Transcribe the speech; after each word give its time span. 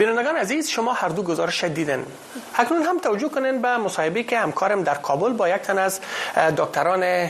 بینندگان 0.00 0.36
عزیز 0.36 0.68
شما 0.68 0.92
هر 0.92 1.08
دو 1.08 1.22
گزارش 1.22 1.64
دیدن 1.64 2.06
اکنون 2.54 2.82
هم 2.82 2.98
توجه 2.98 3.28
کنین 3.28 3.62
به 3.62 3.76
مصاحبه 3.76 4.22
که 4.22 4.38
همکارم 4.38 4.82
در 4.82 4.94
کابل 4.94 5.32
با 5.32 5.48
یک 5.48 5.62
تن 5.62 5.78
از 5.78 6.00
دکتران 6.56 7.28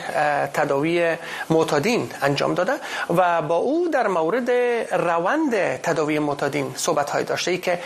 تداوی 0.54 1.16
معتادین 1.50 2.10
انجام 2.22 2.54
داده 2.54 2.72
و 3.16 3.42
با 3.42 3.56
او 3.56 3.88
در 3.88 4.06
مورد 4.06 4.50
روند 4.92 5.76
تداوی 5.82 6.18
معتادین 6.18 6.72
صحبت 6.76 7.10
های 7.10 7.24
داشته 7.24 7.50
ای 7.50 7.58
که 7.58 7.78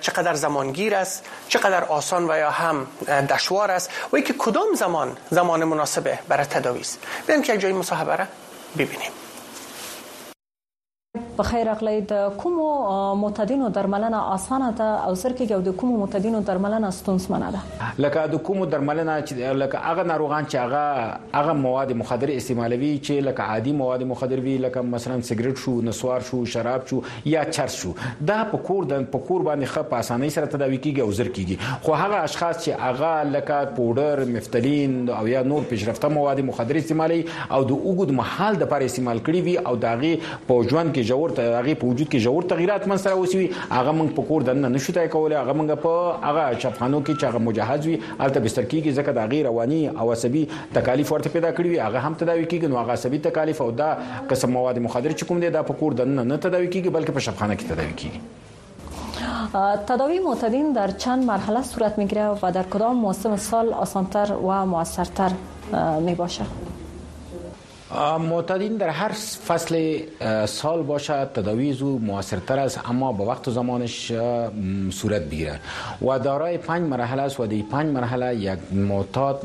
چقدر 0.00 0.34
زمانگیر 0.34 0.94
است 0.94 1.24
چقدر 1.48 1.84
آسان 1.84 2.30
و 2.30 2.36
یا 2.36 2.50
هم 2.50 2.86
دشوار 3.30 3.70
است 3.70 3.90
و 4.12 4.20
که 4.20 4.32
کدام 4.32 4.74
زمان 4.74 5.16
زمان 5.30 5.64
مناسبه 5.64 6.18
برای 6.28 6.44
تداوی 6.44 6.80
است. 6.80 6.98
بیاین 7.26 7.42
که 7.42 7.54
یک 7.54 7.60
جای 7.60 7.72
مصاحبه 7.72 8.16
را 8.16 8.24
ببینیم. 8.78 9.10
په 11.40 11.48
خیر 11.48 11.68
اغلی 11.72 12.00
د 12.08 12.32
کومو 12.40 12.64
معتادینو 13.18 13.68
درملنه 13.74 14.18
اسانه 14.32 14.66
ده 14.78 14.88
او 15.10 15.12
سر 15.20 15.34
کې 15.36 15.60
د 15.68 15.76
کومو 15.82 16.00
معتادینو 16.00 16.40
درملنه 16.48 16.88
ستونزمنه 16.96 17.46
ده؟ 17.54 17.92
لکه 18.04 18.24
د 18.32 18.42
کومو 18.48 18.66
درملنه 18.74 19.14
چې 19.20 19.54
لکه 19.60 19.80
هغه 19.84 20.04
ناروغان 20.10 20.48
چې 20.50 20.56
هغه 20.64 21.38
هغه 21.38 21.54
مواد 21.60 21.94
مخدر 22.00 22.32
استعمالوي 22.34 22.90
چې 22.98 23.24
لکه 23.28 23.46
عادي 23.54 23.72
مواد 23.78 24.04
مخدر 24.10 24.42
وي 24.48 24.56
لکه 24.64 24.82
مثلا 24.96 25.16
سیګریټ 25.22 25.62
شو 25.62 25.76
نسوار 25.86 26.26
شو 26.32 26.42
شراب 26.56 26.84
شو 26.92 26.98
یا 27.34 27.46
چرس 27.52 27.78
شو. 27.84 27.94
دا 28.32 28.36
په 28.52 28.60
کور 28.68 28.90
د 28.92 29.08
په 29.16 29.26
کور 29.30 29.46
باندې 29.48 29.72
خپ 29.76 29.96
اسانۍ 30.00 30.36
سره 30.36 30.52
تداوي 30.56 30.82
کیږي 30.82 31.00
او 31.06 31.16
زر 31.20 31.32
کیږي. 31.40 31.80
خو 31.88 31.96
هغه 32.02 32.20
اشخاص 32.28 32.60
چې 32.66 32.84
هغه 32.88 33.24
لکه 33.38 33.72
پودر 33.80 34.24
مفتلین 34.36 35.00
او 35.22 35.24
یا 35.32 35.42
نور 35.54 35.66
پیشرفته 35.72 36.12
مواد 36.18 36.44
مخدر 36.52 36.82
استعمالي 36.84 37.18
او 37.24 37.64
د 37.72 37.72
اوګد 37.72 38.20
محل 38.22 38.62
د 38.66 38.72
پر 38.76 38.88
استعمال 38.90 39.24
کړي 39.26 39.50
وي 39.50 39.58
او 39.72 39.82
داغي 39.88 40.14
په 40.52 40.70
ژوند 40.70 40.96
کې 40.96 41.02
جوړ 41.14 41.29
ته 41.38 41.52
هغه 41.58 41.74
په 41.82 41.90
وجود 41.92 42.08
کې 42.12 42.24
جوړ 42.26 42.50
تغیرات 42.52 42.88
من 42.92 43.02
سره 43.04 43.20
وسی 43.20 43.42
هغه 43.54 43.92
موږ 43.98 44.16
په 44.18 44.28
کور 44.30 44.46
دنه 44.48 44.70
نشو 44.76 44.94
تای 44.98 45.12
کولای. 45.14 45.38
هغه 45.40 45.54
موږ 45.60 45.82
په 45.84 45.94
هغه 46.26 46.60
چپخانو 46.64 47.00
کې 47.06 47.14
چې 47.20 47.24
هغه 47.30 47.44
مجهز 47.48 47.86
وي 47.90 47.96
البته 48.18 48.44
بستر 48.48 48.68
کېږي 48.72 48.92
ځکه 48.98 49.16
د 49.20 49.30
غیر 49.34 49.50
رواني 49.50 49.80
او 49.90 50.12
عصبي 50.16 50.44
تکالیف 50.80 51.14
ورته 51.14 51.36
پیدا 51.38 51.54
کړی 51.54 51.68
وي. 51.74 51.80
هغه 51.86 52.04
هم 52.08 52.20
تداوي 52.24 52.44
کېږي 52.44 52.74
نو 52.74 52.82
هغه 52.82 52.98
عصبي 52.98 53.22
تکالیف 53.30 53.62
او 53.66 53.70
دا 53.84 53.90
قسم 54.34 54.54
مواد 54.58 54.84
مخدر 54.88 55.16
چې 55.18 55.32
کوم 55.32 55.46
دي 55.46 55.54
دا 55.58 55.64
په 55.72 55.80
کور 55.84 55.98
دنه 56.02 56.28
نه 56.34 56.36
تداوي 56.48 56.70
کېږي 56.74 56.90
بلکې 56.96 57.12
په 57.18 57.28
شپخانه 57.30 57.54
کې 57.56 57.66
تداوي 57.74 57.96
کېږي 58.02 58.38
تداوی 59.86 60.18
معتادین 60.18 60.72
در 60.72 60.90
چند 60.90 61.24
مرحله 61.24 61.62
صورت 61.62 61.98
میگیره 61.98 62.28
و 62.42 62.52
در 62.52 62.62
کدام 62.62 62.96
موسم 62.96 63.36
سال 63.36 63.72
آسانتر 63.72 64.32
و 64.32 64.66
موثرتر 64.66 65.30
می 66.00 66.14
باشه 66.14 66.44
معتادین 67.98 68.76
در 68.76 68.88
هر 68.88 69.08
فصل 69.48 70.00
سال 70.46 70.82
باشه 70.82 71.24
تداوی 71.24 71.72
زو 71.72 71.98
موثرتر 71.98 72.58
است 72.58 72.80
اما 72.88 73.12
به 73.12 73.24
وقت 73.24 73.48
و 73.48 73.50
زمانش 73.50 74.12
صورت 74.90 75.22
بگیره 75.22 75.60
و 76.02 76.18
دارای 76.18 76.58
پنج 76.58 76.82
مرحله 76.88 77.22
است 77.22 77.40
و 77.40 77.46
دی 77.46 77.62
پنج 77.62 77.92
مرحله 77.94 78.36
یک 78.36 78.58
معتاد 78.72 79.42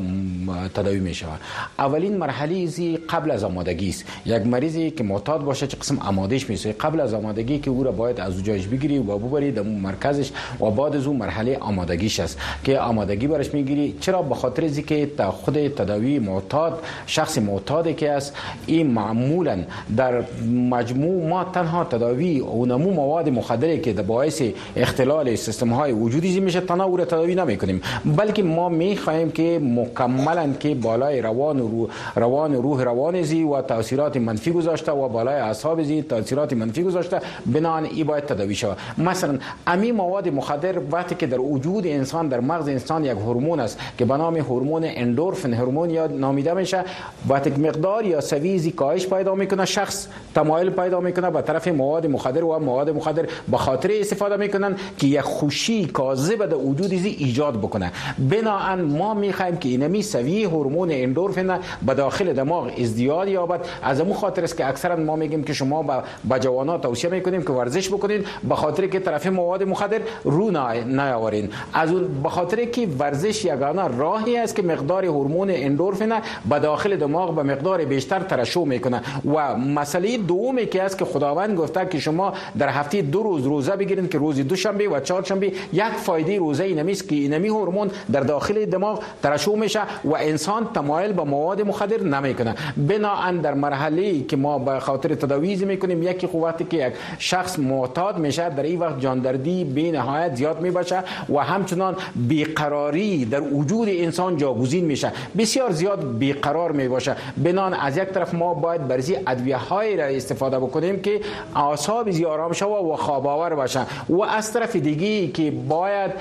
تداوی 0.75 0.99
می 0.99 1.13
شود 1.13 1.39
اولین 1.79 2.17
مرحله 2.17 2.65
زی 2.65 2.97
قبل 2.97 3.31
از 3.31 3.43
آمادگی 3.43 3.89
است. 3.89 4.05
یک 4.25 4.47
مریضی 4.47 4.91
که 4.91 5.03
معتاد 5.03 5.43
باشه 5.43 5.67
چه 5.67 5.77
قسم 5.77 5.99
آمادش 5.99 6.49
میشه 6.49 6.73
قبل 6.73 6.99
از 6.99 7.13
آمادگی 7.13 7.59
که 7.59 7.71
او 7.71 7.83
را 7.83 7.91
باید 7.91 8.19
از 8.19 8.43
جایش 8.43 8.67
بگیری 8.67 8.99
و 8.99 9.17
ببری 9.17 9.51
در 9.51 9.61
مرکزش 9.61 10.31
و 10.59 10.71
بعد 10.71 10.95
از 10.95 11.07
اون 11.07 11.15
مرحله 11.15 11.57
آمادگیش 11.57 12.19
است. 12.19 12.39
که 12.63 12.79
آمادگی 12.79 13.27
برش 13.27 13.53
می‌گیری. 13.53 13.97
چرا؟ 14.01 14.21
به 14.21 14.35
خاطر 14.35 14.67
که 14.67 15.09
خود 15.29 15.67
تداوی 15.67 16.19
معتاد 16.19 16.83
شخص 17.07 17.37
معتادی 17.37 17.93
که 17.93 18.11
است 18.11 18.34
این 18.65 18.87
معمولا 18.87 19.57
در 19.97 20.23
مجموع 20.69 21.29
ما 21.29 21.43
تنها 21.43 21.83
تداوی 21.83 22.39
و 22.39 22.65
نمو 22.65 22.91
مواد 22.91 23.29
مخدره 23.29 23.77
که 23.77 23.93
باعث 23.93 24.41
اختلال 24.75 25.35
سیستم 25.35 25.69
های 25.69 25.91
وجودی 25.91 26.39
میشه 26.39 26.61
تنها 26.61 26.85
او 26.85 26.97
تداوی 26.97 27.35
نمی 27.35 27.57
کنیم 27.57 27.81
بلکه 28.05 28.43
ما 28.43 28.69
می 28.69 28.97
خواهیم 28.97 29.31
که 29.31 29.59
مکملا 29.63 30.53
که 30.59 30.75
بالای 30.75 31.21
روان 31.21 31.59
و 31.59 31.67
روح 31.67 31.89
روان 32.15 32.53
روح 32.53 32.83
روان 32.83 33.21
زی 33.21 33.43
و 33.43 33.61
تاثیرات 33.61 34.17
منفی 34.17 34.51
گذاشته 34.51 34.91
و 34.91 35.09
بالای 35.09 35.35
اعصاب 35.35 35.83
زی 35.83 36.01
تاثیرات 36.01 36.53
منفی 36.53 36.83
گذاشته 36.83 37.21
بنا 37.45 37.77
ای 37.77 38.03
باید 38.03 38.25
تداوی 38.25 38.55
شود 38.55 38.77
مثلا 38.97 39.37
امی 39.67 39.91
مواد 39.91 40.29
مخدر 40.29 40.75
وقتی 40.91 41.15
که 41.15 41.27
در 41.27 41.39
وجود 41.39 41.87
انسان 41.87 42.27
در 42.27 42.39
مغز 42.39 42.67
انسان 42.67 43.05
یک 43.05 43.11
هورمون 43.11 43.59
است 43.59 43.79
که 43.97 44.05
به 44.05 44.17
نام 44.17 44.37
هورمون 44.37 44.83
اندورفین 44.85 45.53
هورمون 45.53 45.89
یا 45.89 46.07
نامیده 46.07 46.53
میشه 46.53 46.83
وقتی 47.29 47.49
مقدار 47.49 48.05
یا 48.05 48.21
سویزی 48.25 48.71
کاهش 48.71 49.07
پیدا 49.07 49.35
می‌کنه 49.35 49.65
شخص 49.65 50.07
تمایل 50.35 50.69
پیدا 50.69 50.99
می‌کنه 50.99 51.31
به 51.31 51.41
طرف 51.41 51.67
مواد 51.67 52.07
مخدر 52.07 52.43
و 52.43 52.59
مواد 52.59 52.89
مخدر. 52.89 53.25
به 53.51 53.57
خاطر 53.57 53.89
استفاده 53.93 54.37
می‌کنن 54.37 54.75
که 54.97 55.07
یک 55.07 55.21
خوشی 55.21 55.85
کاذب 55.85 56.45
در 56.45 56.55
وجود 56.55 56.93
زی 56.93 57.09
ایجاد 57.19 57.57
بکنه. 57.57 57.91
بناهن 58.29 58.81
ما 58.81 59.13
می‌خوایم 59.13 59.57
که 59.57 59.69
اینمی 59.69 60.01
سوی 60.01 60.43
هورمون 60.43 60.89
اندورفین 60.91 61.53
به 61.85 61.93
داخل 61.93 62.33
دماغ 62.33 62.71
ازدیاد 62.81 63.27
یابد. 63.27 63.65
از 63.83 64.01
امو 64.01 64.13
خاطر 64.13 64.43
است 64.43 64.57
که 64.57 64.67
اکثرا 64.67 64.95
ما 64.95 65.15
میگیم 65.15 65.43
که 65.43 65.53
شما 65.53 65.83
به 66.29 66.39
جوانان 66.39 66.81
توصیه 66.81 67.09
می‌کنیم 67.09 67.41
که 67.41 67.53
ورزش 67.53 67.89
بکنین. 67.89 68.25
به 68.49 68.55
خاطر 68.55 68.87
که 68.87 68.99
طرف 68.99 69.27
مواد 69.27 69.63
مخدر 69.63 69.99
رو 70.23 70.51
نیاورین. 70.85 71.49
از 71.73 71.91
اون 71.91 72.21
به 72.23 72.29
خاطر 72.29 72.65
که 72.65 72.87
ورزش 72.99 73.45
یگانه 73.45 73.97
راهی 73.97 74.37
است 74.37 74.55
که 74.55 74.61
مقدار 74.61 75.05
هورمون 75.05 75.49
اندورفین 75.49 76.13
به 76.49 76.59
داخل 76.59 76.95
دماغ 76.95 77.35
به 77.35 77.43
مقدار 77.43 77.85
بیشتر 77.85 78.14
ترشح 78.19 78.63
می‌کنه. 78.63 79.01
و 79.35 79.57
مسئله 79.57 80.17
دومی 80.17 80.65
که 80.65 80.83
است 80.83 80.97
که 80.97 81.05
خداوند 81.05 81.57
گفته 81.57 81.87
که 81.91 81.99
شما 81.99 82.33
در 82.57 82.69
هفته 82.69 83.01
دو 83.01 83.23
روز 83.23 83.43
روزه 83.43 83.75
بگیرید 83.75 84.11
که 84.11 84.17
روز 84.17 84.39
دوشنبه 84.39 84.89
و 84.89 84.99
چهارشنبه 84.99 85.47
یک 85.73 85.83
فایده 85.83 86.37
روزه 86.37 86.63
اینمی 86.63 86.91
است 86.91 87.09
که 87.09 87.15
اینمی 87.15 87.47
هورمون 87.47 87.91
در 88.11 88.19
داخل 88.19 88.65
دماغ 88.65 89.03
ترشح 89.23 89.55
میشه 89.55 89.81
و 90.03 90.15
انسان 90.15 90.67
تمایل 90.73 91.13
به 91.13 91.23
مواد 91.23 91.61
مخدر 91.61 92.01
نمی‌کنه. 92.01 92.55
بناهن 92.77 93.37
در 93.37 93.53
مرحله 93.53 94.23
که 94.23 94.37
ما 94.37 94.59
به 94.59 94.79
خاطر 94.79 95.15
تداویز 95.15 95.63
می‌کنیم 95.63 96.03
یکی 96.03 96.27
قوتی 96.27 96.63
که 96.63 96.87
یک 96.87 96.93
شخص 97.19 97.59
معتاد 97.59 98.17
میشه 98.17 98.49
در 98.49 98.63
این 98.63 98.79
وقت 98.79 98.99
جاندردی 98.99 99.63
به 99.63 99.91
نهایت 99.91 100.35
زیاد 100.35 100.61
می‌باشه 100.61 101.03
و 101.29 101.39
همچنان 101.39 101.95
بیقراری 102.15 103.25
در 103.25 103.41
وجود 103.41 103.89
انسان 103.89 104.37
جاگزین 104.37 104.85
میشه. 104.85 105.11
بسیار 105.37 105.71
زیاد 105.71 106.17
بیقرار 106.17 106.71
می‌باشه. 106.71 107.15
بنان 107.37 107.73
یک 107.97 108.09
طرف 108.09 108.33
ما 108.33 108.53
باید 108.53 108.87
برزی 108.87 109.17
ادویه 109.27 109.57
های 109.57 109.97
را 109.97 110.05
استفاده 110.05 110.59
بکنیم 110.59 111.01
که 111.01 111.21
اعصاب 111.55 112.11
زی 112.11 112.25
آرام 112.25 112.53
شوه 112.53 112.93
و 112.93 112.95
خواب 112.95 113.27
آور 113.27 113.55
باشه 113.55 113.81
و 114.09 114.21
از 114.23 114.53
طرف 114.53 114.75
دیگه 114.75 115.27
که 115.27 115.51
باید 115.51 116.11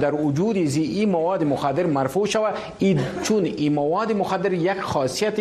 در 0.00 0.14
وجود 0.14 0.64
زی 0.64 0.82
این 0.82 1.10
مواد 1.10 1.44
مخدر 1.44 1.86
مرفوع 1.86 2.26
شوه 2.26 2.50
این 2.78 3.00
چون 3.22 3.44
این 3.44 3.72
مواد 3.72 4.12
مخدر 4.12 4.52
یک 4.52 4.80
خاصیت 4.80 5.36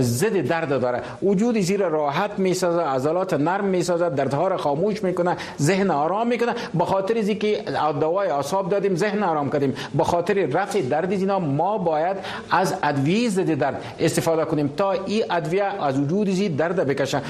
ضد 0.00 0.36
درد 0.48 0.80
داره. 0.80 1.02
وجود 1.22 1.58
زی 1.58 1.76
را 1.76 1.88
راحت 1.88 2.38
می‌سازه 2.38 2.80
عضلات 2.82 3.34
نرم 3.34 3.64
می‌سازه 3.64 4.10
دردها 4.10 4.48
را 4.48 4.56
خاموش 4.56 5.04
می‌کنه 5.04 5.36
ذهن 5.60 5.90
آرام 5.90 6.26
می‌کنه. 6.26 6.54
به 6.74 6.84
خاطر 6.84 7.18
از 7.18 7.30
که 7.30 7.64
دوای 8.00 8.28
اعصاب 8.28 8.68
دادیم 8.68 8.96
ذهن 8.96 9.22
آرام 9.22 9.50
کردیم. 9.50 9.74
به 9.94 10.04
خاطر 10.04 10.34
رفع 10.34 10.80
درد 10.80 11.12
اینا 11.12 11.38
ما 11.38 11.78
باید 11.78 12.16
از 12.50 12.74
ادویه 12.82 13.28
ضد 13.28 13.54
درد 13.54 13.82
استفاده 14.00 14.44
کنیم 14.44 14.72
تا 14.76 14.92
این 14.92 15.24
ادویه 15.32 15.64
از 15.64 16.00
وجود 16.00 16.30
زی 16.30 16.48
درد 16.48 16.86
بکشن 16.86 17.22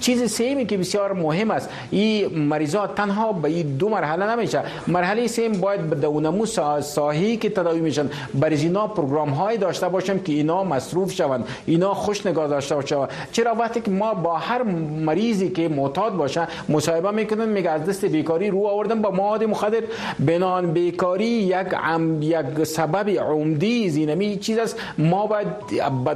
چیز 0.00 0.30
سیمی 0.30 0.66
که 0.66 0.76
بسیار 0.76 1.12
مهم 1.12 1.50
است 1.50 1.68
این 1.90 2.38
مریضا 2.38 2.86
تنها 2.86 3.32
به 3.32 3.48
این 3.48 3.76
دو 3.76 3.88
مرحله 3.88 4.36
نمیشه. 4.36 4.62
مرحله 4.86 5.26
سیم 5.26 5.52
باید 5.52 5.90
به 5.90 5.96
دونمو 5.96 6.46
ساحی 6.80 7.36
که 7.36 7.50
تداوی 7.50 7.80
میشن. 7.80 8.10
برای 8.34 8.56
اینا 8.56 8.86
پروگرام 8.86 9.28
های 9.30 9.56
داشته 9.56 9.88
باشیم 9.88 10.18
که 10.18 10.32
اینا 10.32 10.64
مصروف 10.64 11.12
شوند. 11.12 11.44
اینا 11.66 11.94
خوش 11.94 12.26
نگاه 12.26 12.48
داشته 12.48 12.74
باشند 12.74 13.08
چرا 13.32 13.54
وقتی 13.54 13.80
که 13.80 13.90
ما 13.90 14.14
با 14.14 14.34
هر 14.34 14.62
مریضی 14.62 15.50
که 15.50 15.68
معتاد 15.68 16.16
باشه 16.16 16.48
مصاحبه 16.68 17.10
می‌کنن 17.10 17.48
میگه 17.48 17.70
از 17.70 17.84
دست 17.84 18.04
بیکاری 18.04 18.50
رو 18.50 18.66
آوردن 18.66 19.02
با 19.02 19.10
مواد 19.10 19.44
مخدر. 19.44 19.82
بنان 20.18 20.72
بیکاری 20.72 21.24
یک 21.24 21.74
عم 21.74 22.22
یک 22.22 22.64
سبب 22.64 23.10
عمدی 23.10 23.90
زینمی 23.90 24.36
چیز 24.36 24.58
است. 24.58 24.78
ما 24.98 25.26
باید 25.26 25.46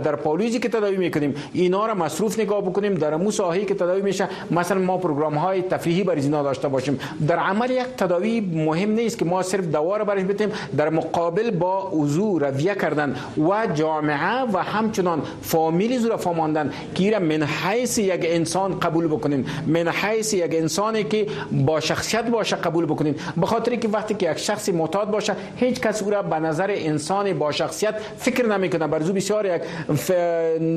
در 0.03 0.17
پالیزی 0.17 0.59
که 0.59 0.69
تداوی 0.69 0.97
می‌کنیم 0.97 1.30
اینا 1.53 1.87
را 1.87 1.95
مصروف 1.95 2.39
نگاه 2.41 2.63
بکنیم. 2.63 2.95
در 2.95 3.17
مو 3.17 3.31
ساحی 3.31 3.65
که 3.65 3.75
تداوی 3.75 4.03
میشه 4.03 4.29
مثلا 4.51 4.81
ما 4.81 4.99
پروگرام 4.99 5.35
های 5.35 5.63
تفریحی 5.63 6.05
برای 6.05 6.23
اینا 6.23 6.43
داشته 6.43 6.69
باشیم. 6.69 6.99
در 7.29 7.37
عمل 7.37 7.71
یک 7.71 7.87
تداوی 7.97 8.41
مهم 8.41 8.91
نیست 8.91 9.19
که 9.19 9.25
ما 9.25 9.43
صرف 9.43 9.65
دوا 9.65 9.97
را 9.97 10.05
برش 10.05 10.25
بدیم 10.25 10.49
در 10.77 10.89
مقابل 10.89 11.51
با 11.51 11.91
وضو 11.91 12.39
رویه 12.39 12.75
کردن 12.75 13.17
و 13.49 13.67
جامعه 13.75 14.45
و 14.53 14.59
همچنان 14.63 15.23
فامیلی 15.43 15.99
زور 15.99 16.17
فاماندن 16.17 16.73
که 16.95 17.19
من 17.19 17.43
حیث 17.43 17.99
یک 17.99 18.21
انسان 18.25 18.79
قبول 18.79 19.07
بکنین 19.07 19.47
من 19.67 19.89
حیث 19.89 20.35
یک 20.35 20.55
انسانی 20.55 21.05
که 21.05 21.27
با 21.53 21.81
شخصیت 21.81 22.25
باشه 22.31 22.57
قبول 22.57 22.87
بکنین 22.87 23.15
به 23.37 23.47
خاطر 23.47 23.75
که 23.77 23.89
وقتی 23.89 24.15
که 24.15 24.31
یک 24.31 24.39
شخص 24.39 24.69
معتاد 24.69 25.11
باشه 25.11 25.37
هیچ 25.57 25.81
کس 25.81 26.03
او 26.03 26.11
را 26.11 26.23
به 26.23 26.39
نظر 26.39 26.71
انسان 26.71 27.39
با 27.39 27.53
شخصیت 27.53 27.95
فکر 28.19 28.47
نمی‌کنه. 28.47 28.87
برزو 28.87 29.13
بسیار 29.13 29.47
یک 29.47 29.63
ف... 29.97 30.11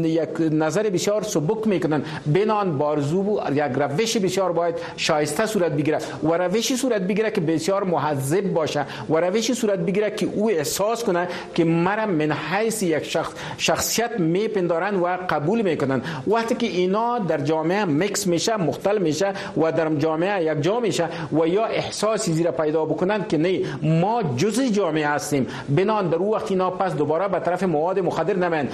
یک 0.03 0.42
نظر 0.49 0.89
بسیار 0.89 1.23
سبک 1.23 1.67
می‌کنن. 1.67 2.01
بنان 2.25 2.77
بارزو 2.77 3.39
یک 3.53 3.61
روش 3.75 4.17
بسیار 4.17 4.51
باید 4.51 4.75
شایسته 4.97 5.45
صورت 5.45 5.71
بگیره 5.71 5.97
و 6.23 6.33
روشی 6.33 6.75
صورت 6.75 7.01
بگیره 7.01 7.31
که 7.31 7.41
بسیار 7.41 7.83
محذب 7.83 8.53
باشه 8.53 8.85
و 9.09 9.15
روشی 9.15 9.53
صورت 9.53 9.79
بگیره 9.79 10.11
که 10.11 10.25
او 10.35 10.49
احساس 10.49 11.03
کنه 11.03 11.27
که 11.55 11.63
مرا 11.65 12.05
من 12.05 12.31
حیث 12.31 12.83
یک 12.83 13.03
شخص 13.03 13.33
شخصیت 13.57 14.19
میپندارن 14.19 14.95
و 14.95 15.17
قبول 15.29 15.61
می‌کنن. 15.61 16.01
وقتی 16.27 16.55
که 16.55 16.67
اینا 16.67 17.19
در 17.19 17.37
جامعه 17.37 17.85
مکس 17.85 18.27
میشه 18.27 18.57
مختل 18.57 18.97
میشه 18.97 19.33
و 19.57 19.71
در 19.71 19.95
جامعه 19.95 20.43
یک 20.43 20.61
جا 20.61 20.79
میشه 20.79 21.07
و 21.31 21.47
یا 21.47 21.65
احساسی 21.65 22.33
زیر 22.33 22.51
پیدا 22.51 22.85
بکنن 22.85 23.25
که 23.29 23.37
نه 23.37 23.61
ما 23.81 24.23
جزء 24.37 24.69
جامعه 24.69 25.07
هستیم. 25.07 25.47
بنان 25.69 26.09
در 26.09 26.15
او 26.15 26.33
وقت 26.35 26.51
اینا 26.51 26.69
پس 26.69 26.95
دوباره 26.95 27.27
به 27.27 27.39
طرف 27.39 27.63
مواد 27.63 27.99
مخدر 27.99 28.35
نمین 28.35 28.69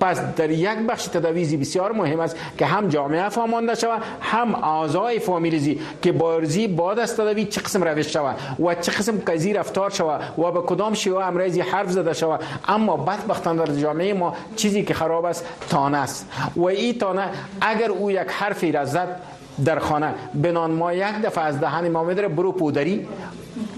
پس 0.00 0.20
در 0.36 0.50
یک 0.50 0.78
بخش 0.88 1.08
تداویزی 1.10 1.56
بسیار 1.56 1.92
مهم 1.92 2.20
است 2.20 2.36
که 2.58 2.66
هم 2.66 2.88
جامعه 2.88 3.28
فهمانده 3.28 3.74
شود 3.74 4.02
هم 4.20 4.54
اعضای 4.54 5.18
فامیلیزی 5.18 5.80
که 6.02 6.12
بارزی 6.12 6.68
بعد 6.68 6.98
از 6.98 7.14
تداوی 7.14 7.44
چه 7.44 7.60
قسم 7.60 7.84
روش 7.84 8.06
شود 8.06 8.36
و 8.60 8.74
چه 8.74 8.92
قسم 8.92 9.18
قضیه 9.18 9.54
رفتار 9.54 9.90
شود 9.90 10.38
و 10.38 10.50
به 10.50 10.60
کدام 10.60 10.94
شیوه 10.94 11.24
امراضی 11.24 11.60
حرف 11.60 11.90
زده 11.90 12.12
شود. 12.12 12.40
اما 12.68 12.96
بدبختانه 12.96 13.64
در 13.64 13.74
جامعه 13.74 14.12
ما 14.14 14.34
چیزی 14.56 14.82
که 14.82 14.94
خراب 14.94 15.24
است 15.24 15.46
تانه 15.70 15.98
است. 15.98 16.26
و 16.56 16.64
این 16.64 16.98
تانه 16.98 17.28
اگر 17.60 17.90
او 17.90 18.10
یک 18.10 18.28
حرفی 18.28 18.72
را 18.72 18.84
زد 18.84 19.20
در 19.64 19.78
خانه 19.78 20.14
بنان 20.34 20.70
ما 20.70 20.92
یک 20.92 21.22
دفعه 21.24 21.44
از 21.44 21.60
دهن 21.60 21.88
ما 21.88 22.04
میداره 22.04 22.28
برو 22.28 22.52
پودری 22.52 23.06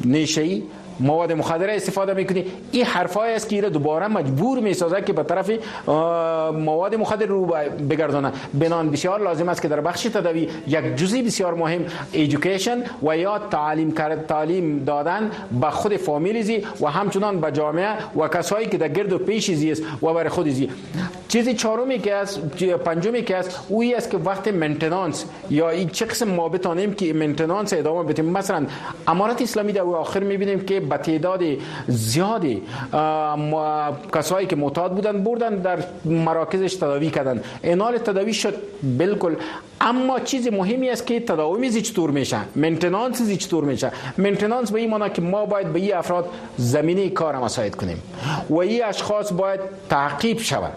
نیشهی 0.05 0.63
مواد 1.03 1.33
مخدر 1.33 1.71
استفاده 1.71 2.15
می‌کنی. 2.15 2.45
این 2.73 2.85
حرفای 2.85 3.35
است 3.35 3.49
که 3.49 3.57
ایره 3.57 3.71
دوباره 3.71 4.09
مجبور 4.09 4.61
می‌سازه 4.61 5.03
که 5.03 5.13
به 5.13 5.23
طرف 5.23 5.51
مواد 6.53 6.95
مخدر 6.95 7.27
رو 7.27 7.47
بگردانه. 7.91 8.33
بنان 8.55 8.91
بسیار 8.91 9.21
لازم 9.21 9.49
است 9.49 9.63
که 9.63 9.69
در 9.69 9.81
بخش 9.81 10.03
تداوی 10.03 10.49
یک 10.67 10.97
جزئی 10.97 11.23
بسیار 11.23 11.55
مهم 11.55 11.85
ایژوکیشن 12.13 12.83
و 13.03 13.17
یا 13.17 13.39
تعلیم 13.39 13.91
تعلیم 14.29 14.85
دادن 14.85 15.31
به 15.61 15.71
خود 15.71 15.97
فامیلیزی 15.97 16.67
و 16.81 16.87
همچنان 16.87 17.41
به 17.41 17.53
جامعه 17.53 17.89
و 18.17 18.29
کسایی 18.29 18.67
که 18.67 18.79
در 18.79 18.89
گرد 18.89 19.13
و 19.13 19.19
پیش 19.19 19.51
است 19.51 19.83
و 20.03 20.15
بر 20.15 20.29
خود 20.29 20.49
زی. 20.49 20.71
چیز 21.29 21.49
چهارمی 21.49 21.99
که 21.99 22.15
است 22.15 22.41
پنجمی 22.85 23.23
که 23.23 23.37
است 23.37 23.67
اوی 23.69 23.95
است 23.95 24.11
که 24.11 24.17
وقت 24.17 24.49
منتنانس 24.49 25.25
یا 25.51 25.71
این 25.71 25.89
چه 25.89 26.05
قسم 26.05 26.29
ما 26.29 26.49
بتانیم 26.49 26.95
که 26.95 27.13
منتنانس 27.13 27.73
ادامه 27.73 28.03
بدیم. 28.03 28.25
مثلا 28.25 28.67
امارات 29.07 29.43
اسلامی 29.43 29.73
در 29.73 29.83
آخر 29.83 30.21
می‌بینیم 30.21 30.61
که 30.61 30.81
به 30.93 30.99
تعداد 30.99 31.43
زیادی 31.89 32.63
کسایی 34.15 34.47
که 34.47 34.57
معتاد 34.57 34.95
بودن 34.95 35.25
بردن 35.25 35.55
در 35.57 35.79
مراکزش 36.05 36.75
تداوی 36.75 37.11
کردن. 37.11 37.43
انال 37.65 37.99
تداوی 37.99 38.35
شد 38.35 38.55
بالکل. 38.99 39.35
اما 39.81 40.21
چیز 40.21 40.49
مهمی 40.53 40.91
است 40.91 41.07
که 41.07 41.21
تداوی 41.21 41.71
زی 41.71 41.83
چطور 41.83 42.11
میشه. 42.11 42.37
منتنانس 42.57 43.23
زی 43.23 43.37
چطور 43.37 43.65
میشه. 43.65 43.93
منتنانس 44.19 44.71
به 44.71 44.81
این 44.81 44.91
معنی 44.91 45.11
که 45.11 45.23
ما 45.23 45.47
باید 45.47 45.73
به 45.73 45.79
این 45.79 45.95
افراد 45.95 46.29
زمینه 46.57 47.09
کار 47.09 47.37
مساعد 47.37 47.75
کنیم. 47.75 48.03
و 48.51 48.57
این 48.57 48.85
اشخاص 48.85 49.33
باید 49.33 49.61
تعقیب 49.91 50.39
شود 50.39 50.73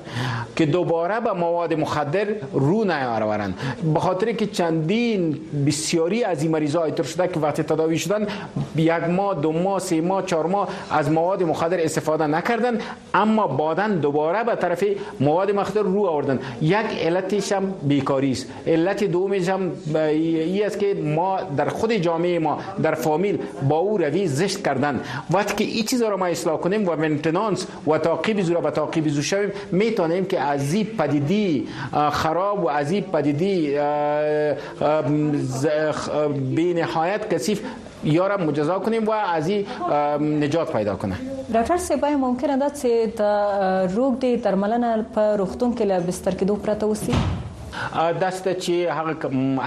که 0.56 0.66
دوباره 0.66 1.20
به 1.20 1.34
مواد 1.34 1.74
مخدر 1.74 2.26
رو 2.54 2.84
نیاورند 2.84 3.60
به 3.94 4.00
خاطر 4.00 4.32
که 4.32 4.48
چندین 4.48 5.40
بسیاری 5.68 6.24
از 6.24 6.44
این 6.44 6.52
مریضا 6.52 6.84
ایتر 6.84 7.04
شده 7.04 7.28
که 7.28 7.40
وقتی 7.40 7.64
تداوی 7.64 7.98
شدن 7.98 8.28
یک 8.76 8.92
ماه 8.92 9.42
دو 9.42 9.52
ماه 9.52 9.80
سه 9.80 10.02
ماه 10.06 10.26
چهار 10.26 10.46
ماه 10.46 10.68
از 10.92 11.12
مواد 11.12 11.44
مخدر 11.44 11.80
استفاده 11.84 12.28
نکردن 12.28 12.78
اما 13.14 13.48
بعدن 13.48 14.00
دوباره 14.00 14.44
به 14.44 14.56
طرف 14.56 14.84
مواد 15.20 15.52
مخدر 15.52 15.82
رو 15.82 16.06
آوردن. 16.06 16.40
یک 16.62 16.76
علتش 16.76 17.52
هم 17.52 17.74
بیکاری 17.84 18.32
است. 18.32 18.48
علت 18.68 19.04
دومش 19.04 19.50
هم 19.50 19.72
این 19.96 20.66
است 20.66 20.80
که 20.80 20.94
ما 20.94 21.40
در 21.58 21.70
خود 21.70 21.94
جامعه 21.94 22.40
ما 22.40 22.58
در 22.84 22.94
فامیل 22.94 23.38
با 23.70 23.78
او 23.78 23.98
روی 23.98 24.28
زشت 24.28 24.64
کردن. 24.66 25.00
وقتی 25.32 25.56
که 25.56 25.64
این 25.72 25.86
چیزا 25.86 26.10
رو 26.10 26.18
ما 26.18 26.26
اصلاح 26.26 26.58
کنیم 26.58 26.90
و 26.90 26.96
منتنانس 26.96 27.68
و 27.88 27.98
تعقیب 27.98 28.42
زورا 28.42 28.62
به 28.62 28.72
تعقیب 28.72 29.08
زور 29.08 29.24
شویم 29.24 29.52
می‌تونیم 29.72 30.26
که 30.26 30.40
از 30.40 30.74
این 30.74 30.86
پدیدی 30.86 31.68
خراب 32.12 32.64
و 32.64 32.70
از 32.70 32.92
این 32.92 33.04
پدیدی 33.04 33.78
بی 36.56 36.74
نهایت 36.74 37.34
کثیف 37.34 37.62
یارم 38.06 38.44
مجزا 38.44 38.80
کنیم 38.80 39.08
و 39.08 39.12
از 39.12 39.48
این 39.48 39.66
نجات 40.44 40.72
پیدا 40.74 40.96
کنه 40.96 41.16
ډاکټر 41.54 41.78
سیبای 41.78 42.16
ممکنه 42.16 42.58
ده 42.58 42.70
چې 42.70 43.18
د 43.22 43.96
روغ 43.98 44.20
دی 44.26 44.36
درملنه 44.46 44.92
په 45.18 45.36
روغتون 45.42 45.76
کې 45.78 45.82
له 45.92 46.00
بستر 46.10 46.38
کېدو 46.42 46.56
پرته 46.68 46.86
وسی 46.94 47.14
داسته 48.24 48.54
چې 48.54 48.72
هغه 48.98 49.14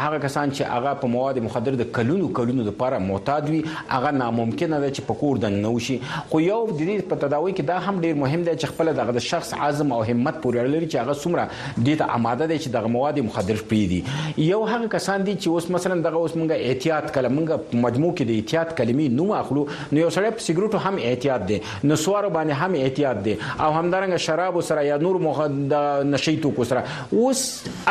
هغه 0.05 0.19
کسان 0.27 0.53
چې 0.53 0.63
هغه 0.77 0.95
په 1.03 1.13
مواد 1.15 1.41
مخدر 1.47 1.79
د 1.81 1.91
کلونو 1.99 2.29
کلونو 2.41 2.67
لپاره 2.71 2.99
معتاد 3.09 3.51
وي 3.55 3.63
هغه 3.73 4.11
ناممکنه 4.21 4.81
ده 4.85 4.91
چې 4.93 5.01
په 5.11 5.21
کور 5.23 5.43
د 5.45 5.55
نوشي 5.57 5.99
خو 6.31 6.41
یو 6.45 6.61
د 6.71 6.81
دې 6.81 7.09
په 7.13 7.23
تداوی 7.25 7.53
کې 7.53 7.63
دا 7.73 7.79
هم 7.89 8.05
ډیر 8.07 8.21
مهم 8.25 8.43
دی 8.49 8.57
چې 8.57 8.67
خپل 8.75 8.93
دغه 9.01 9.25
شخص 9.29 9.55
عزم 9.69 9.95
او 9.99 10.01
همت 10.11 10.41
پورې 10.43 10.75
لري 10.75 10.89
چې 10.89 10.97
هغه 10.97 11.15
څومره 11.23 11.85
د 11.89 12.01
ته 12.03 12.19
آماده 12.19 12.51
دي 12.53 12.59
چې 12.59 12.69
دغه 12.79 12.93
مواد 12.97 13.23
مخدر 13.31 13.63
پریدي 13.73 14.01
یو 14.49 14.61
هغه 14.73 14.93
کسان 14.97 15.27
دي 15.29 15.37
چې 15.37 15.49
اوس 15.57 15.71
مثلا 15.77 15.99
دغه 16.09 16.23
اوس 16.23 16.37
مونږه 16.39 16.71
احتیاط 16.71 17.11
کله 17.19 17.35
مونږه 17.37 17.85
مجموع 17.87 18.13
کې 18.15 18.25
د 18.31 18.41
احتیاط 18.43 18.75
کلمې 18.81 19.09
نو 19.21 19.35
اخلو 19.41 19.67
نو 19.93 20.05
یو 20.05 20.11
سره 20.19 20.35
په 20.39 20.47
سیګریټو 20.47 20.79
هم 20.87 20.97
احتیاط 21.11 21.49
دي 21.53 21.61
نو 21.91 22.01
سوار 22.07 22.29
باندې 22.29 22.53
هم 22.63 22.75
احتیاط 22.85 23.23
دي 23.29 23.37
او 23.43 23.71
همدارنګه 23.79 24.27
شراب 24.29 24.61
سره 24.71 24.87
یا 24.91 24.97
نور 25.07 25.21
مخدر 25.29 26.05
نشي 26.15 26.37
توکو 26.47 26.65
سره. 26.65 26.83
اوس 27.13 27.43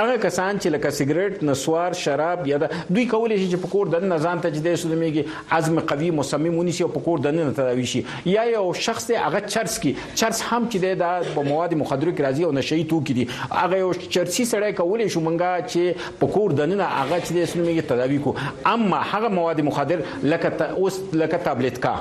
هغه 0.08 0.18
کسان 0.24 0.60
چې 0.60 0.68
لکه 0.74 0.90
سیګریټ 0.98 1.44
نسوار 1.48 1.96
شراب 2.02 2.48
یا 2.48 2.58
دوی 2.68 3.06
کولای 3.14 3.38
شي 3.40 3.48
چې 3.52 3.64
په 3.64 3.72
کور 3.72 3.90
د 3.94 4.06
نزان 4.12 4.42
ته 4.46 4.52
جدي 4.58 4.76
سودمېږي 4.84 5.56
عزم 5.58 5.80
قوي 5.92 6.12
مصمم 6.20 6.58
ونیسي 6.60 6.86
او 6.86 6.90
په 6.94 7.06
کور 7.08 7.24
د 7.26 7.36
نه 7.38 7.56
تداوي 7.60 7.88
شي. 7.94 8.04
یا 8.34 8.46
یو 8.52 8.64
شخص 8.88 9.10
هغه 9.12 9.42
چرس 9.56 9.78
کی 9.86 9.94
چرس 10.04 10.42
هم 10.52 10.70
چې 10.72 10.78
د 11.04 11.44
مواد 11.50 11.74
مخدر 11.82 12.12
کې 12.12 12.22
راځي 12.28 12.44
او 12.50 12.52
نشي 12.60 12.84
توکي 12.94 13.18
دي. 13.20 13.28
هغه 13.52 13.82
یو 13.84 13.92
چرسي 14.00 14.46
سړی 14.46 14.72
کولای 14.82 15.10
شو 15.16 15.26
مونږه 15.28 15.68
چې 15.72 16.16
په 16.24 16.36
کور 16.38 16.58
د 16.62 16.72
نه 16.74 16.90
هغه 16.94 17.20
چې 17.20 17.52
سودمېږي 17.52 17.84
تداوي 17.94 18.20
کو 18.28 18.36
اما 18.76 19.04
هغه 19.14 19.34
مواد 19.40 19.66
مخدر 19.72 20.08
لکه 20.36 20.72
اوس 20.86 21.02
لکه 21.24 21.44
تابلت 21.50 21.82
کا 21.88 21.96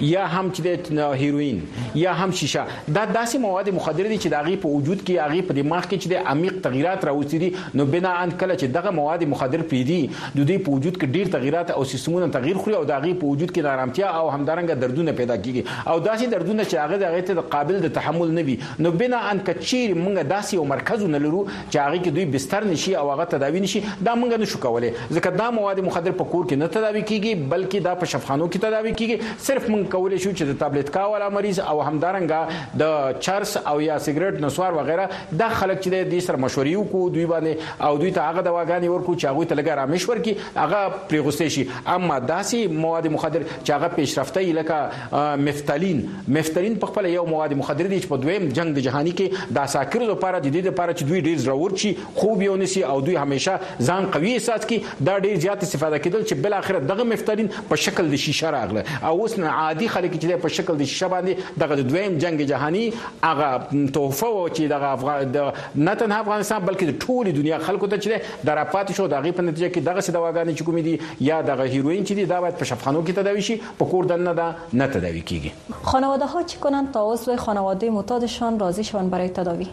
یا 0.00 0.26
هم 0.26 0.50
چې 0.52 0.60
د 0.62 1.12
هیروین 1.22 1.60
یا 1.94 2.12
هم 2.12 2.30
شیشه. 2.30 2.64
دا 2.94 3.06
داسې 3.06 3.36
مواد 3.44 3.68
مخدر 3.78 4.08
دي 4.08 4.18
چې 4.18 4.28
د 4.34 4.34
هغه 4.34 4.56
په 4.64 4.68
وجود 4.76 5.00
کې 5.06 5.14
هغه 5.24 5.48
په 5.50 5.58
دماغ 5.60 5.82
کې 5.90 5.96
چې 6.02 6.08
د 6.12 6.32
عمیق 6.32 6.60
تغیرات 6.68 7.04
راوستي 7.10 7.38
دي 7.44 7.50
نو 7.80 7.86
بنا 7.94 8.12
ان 8.22 8.34
کله 8.42 8.56
چې 8.56 8.74
دغه 8.78 8.90
مواد 8.98 9.24
مخدر 9.34 9.62
پیدي 9.72 9.98
د 10.08 10.40
دې 10.48 10.58
په 10.66 10.76
وجود 10.76 10.98
کې 11.00 11.06
ډیر 11.18 11.32
تغیرات 11.36 11.70
او 11.76 11.84
سیستمونه 11.92 12.28
تغییر 12.38 12.62
خوري 12.64 12.76
او 12.80 12.84
د 12.90 12.98
هغه 12.98 13.20
په 13.22 13.32
وجود 13.32 13.50
کې 13.54 13.68
نارامتیا 13.68 14.10
او 14.20 14.26
همدارنګه 14.34 14.74
دردونه 14.84 15.16
پیدا 15.22 15.36
کیږي 15.36 15.62
او 15.86 15.96
داسې 16.00 16.24
دردونه 16.34 16.64
چې 16.64 16.76
هغه 16.84 16.96
دغه 17.04 17.20
ته 17.30 17.46
قابل 17.56 17.80
د 17.86 17.94
تحمل 17.98 18.34
نه 18.38 18.46
وي. 18.50 18.56
نو 18.86 18.92
بنا 19.02 19.22
ان 19.30 19.42
کچیر 19.50 19.94
موږ 19.94 20.30
داسې 20.34 20.54
یو 20.60 20.64
مرکز 20.74 21.06
نه 21.08 21.22
لرو 21.26 21.42
چې 21.70 21.76
هغه 21.84 21.98
کې 22.04 22.10
دوی 22.18 22.26
بستر 22.36 22.68
نشي 22.72 22.96
او 23.02 23.06
هغه 23.12 23.28
تداوی 23.36 23.64
نشي 23.66 23.84
دا 24.08 24.14
موږ 24.14 24.40
نشو 24.44 24.62
کولای. 24.66 24.92
ځکه 25.12 25.42
دا 25.42 25.50
مواد 25.58 25.82
مخدر 25.88 26.18
په 26.22 26.30
کور 26.34 26.46
کې 26.46 26.62
نه 26.62 26.66
تداوی 26.78 27.02
کیږي 27.02 27.50
بلکې 27.54 27.88
دا 27.88 27.94
په 28.04 28.12
شفخانو 28.14 28.50
کې 28.52 28.58
تداوی 28.66 28.94
کیږي 29.00 29.44
صرف 29.48 29.68
موږ 29.70 29.85
کولای 29.94 30.18
شو 30.18 30.30
چې 30.30 30.42
د 30.52 30.58
تابلت 30.64 30.90
کا 30.96 31.06
ولا 31.12 31.28
مریض 31.36 31.60
او 31.60 31.76
همدارنګه 31.82 32.40
د 32.82 33.20
چرس 33.20 33.56
او 33.56 33.80
یا 33.80 33.98
سیګریټ 33.98 34.44
نسوار 34.46 34.72
وغیرہ 34.80 35.06
دا 35.42 35.48
خلک 35.48 35.80
چې 35.80 35.88
د 35.94 36.10
دې 36.10 36.20
سره 36.26 36.36
مشورې 36.44 36.74
وکړو 36.76 37.14
دوی 37.14 37.26
باندې 37.26 37.84
او 37.88 37.98
دوی 38.02 38.10
ته 38.18 38.28
هغه 38.28 38.42
دواګانې 38.48 38.88
ورکو 38.94 39.14
چې 39.14 39.24
هغه 39.30 39.44
ته 39.44 39.54
لګا 39.60 39.74
رامشور 39.80 40.18
کی 40.28 40.36
هغه 40.56 40.80
پریغوستې 41.08 41.48
شي. 41.56 41.64
اما 41.96 42.18
داسې 42.18 42.78
مواد 42.84 43.06
مخدر 43.16 43.42
چې 43.64 43.70
هغه 43.70 43.88
پیشرفته 43.96 44.40
لکه 44.60 45.36
مفتالین. 45.46 46.02
مفتالین 46.38 46.78
په 46.84 46.92
خپل 46.92 47.10
یو 47.12 47.24
مواد 47.32 47.56
مخدر 47.62 47.86
دي 47.92 48.00
چې 48.00 48.08
په 48.14 48.16
دویم 48.26 48.48
جنگ 48.60 48.78
د 48.80 48.86
جهانی 48.88 49.12
کې 49.20 49.52
د 49.58 49.58
اساکر 49.64 50.06
لپاره 50.12 50.38
د 50.38 50.48
دې 50.52 50.66
لپاره 50.70 50.92
چې 50.92 51.02
دوی 51.10 51.20
ډیر 51.20 51.38
ضرور 51.46 51.76
شي 51.84 51.94
خوب 52.20 52.42
یو 52.42 52.56
نسی 52.62 52.82
او 52.92 53.00
دوی 53.08 53.16
همیشه 53.22 53.58
ځان 53.90 54.10
قوي 54.16 54.32
احساس 54.34 54.66
کی 54.72 54.78
دا 55.10 55.18
ډیر 55.18 55.36
زیات 55.46 55.62
استفاده 55.68 55.98
کیدل 56.06 56.24
چې 56.24 56.34
بل 56.46 56.58
اخر 56.60 56.78
دغه 56.92 57.08
مفتالین 57.12 57.50
په 57.72 57.82
شکل 57.86 58.10
د 58.14 58.22
شیشه 58.26 58.50
راغله. 58.56 58.84
او 59.10 59.14
اوس 59.20 59.38
عادي 59.76 59.88
خلک 59.96 60.18
چې 60.18 60.42
په 60.46 60.54
شکل 60.58 60.80
د 60.82 60.90
شیشه 60.92 61.08
باندې 61.14 61.60
دغه 61.64 61.88
دویم 61.92 62.18
جنگ 62.26 62.44
جهانی 62.52 62.84
هغه 63.24 63.50
تحفه 63.98 64.30
و 64.36 64.48
چې 64.48 64.60
دغه 64.74 64.92
افغان 64.98 65.36
نه 65.74 65.94
تنها 65.94 66.20
افغانستان 66.26 66.66
بلکې 66.66 66.84
د 66.90 66.98
ټولي 67.06 67.36
دنیا 67.38 67.58
خلکو 67.68 67.92
ته 67.94 68.02
چې 68.04 68.46
د 68.50 68.60
راپات 68.60 68.92
شو. 69.00 69.08
دغه 69.16 69.32
په 69.40 69.48
نتیجه 69.48 69.68
کې 69.74 69.80
دغه 69.90 70.00
دواګانې 70.00 70.58
چې 70.58 70.62
کوم 70.62 70.80
دي 70.80 71.00
یا 71.30 71.40
دغه 71.50 71.68
هیروین 71.74 72.04
چې 72.04 72.12
دي 72.20 72.24
دا 72.34 72.40
باید 72.46 72.60
په 72.62 72.70
شفخانو 72.72 73.04
کې 73.06 73.12
تداوی 73.20 73.46
شي. 73.50 73.60
په 73.78 73.84
کور 73.92 74.04
دنه 74.12 74.32
دا 74.40 74.48
نه 74.72 74.86
تداوی 74.96 75.22
کیږي 75.30 75.50
خانواده 75.90 76.26
ها 76.34 76.42
چی 76.52 76.58
کنند 76.64 76.92
تا 76.96 77.04
عضو 77.12 77.36
خانواده 77.36 77.90
معتادشان 77.98 78.58
راضی 78.64 78.84
شوند 78.84 79.10
برای 79.10 79.28
تداوی 79.40 79.68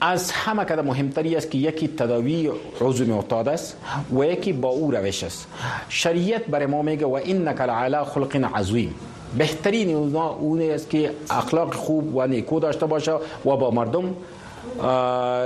از 0.00 0.30
همه 0.30 0.64
کده 0.64 0.82
مهمتری 0.82 1.36
است 1.36 1.50
که 1.50 1.58
یکی 1.58 1.88
تداوی 1.88 2.50
عضو 2.80 3.04
معتاد 3.04 3.48
است 3.48 3.76
و 4.18 4.24
یکی 4.24 4.52
با 4.52 4.68
او 4.68 4.90
روش 4.90 5.24
است. 5.24 5.46
شریعت 5.88 6.46
برای 6.46 6.66
ما 6.66 6.82
میگه 6.82 7.06
و 7.06 7.18
انک 7.24 7.60
لعلی 7.60 8.04
خلق 8.04 8.36
عظیم. 8.54 8.94
بهترین 9.38 9.94
اون 10.16 10.62
است 10.62 10.90
که 10.90 11.10
اخلاق 11.30 11.74
خوب 11.74 12.16
و 12.16 12.26
نیکو 12.26 12.60
داشته 12.60 12.86
باشه 12.86 13.12
و 13.46 13.56
با 13.56 13.70
مردم 13.70 14.14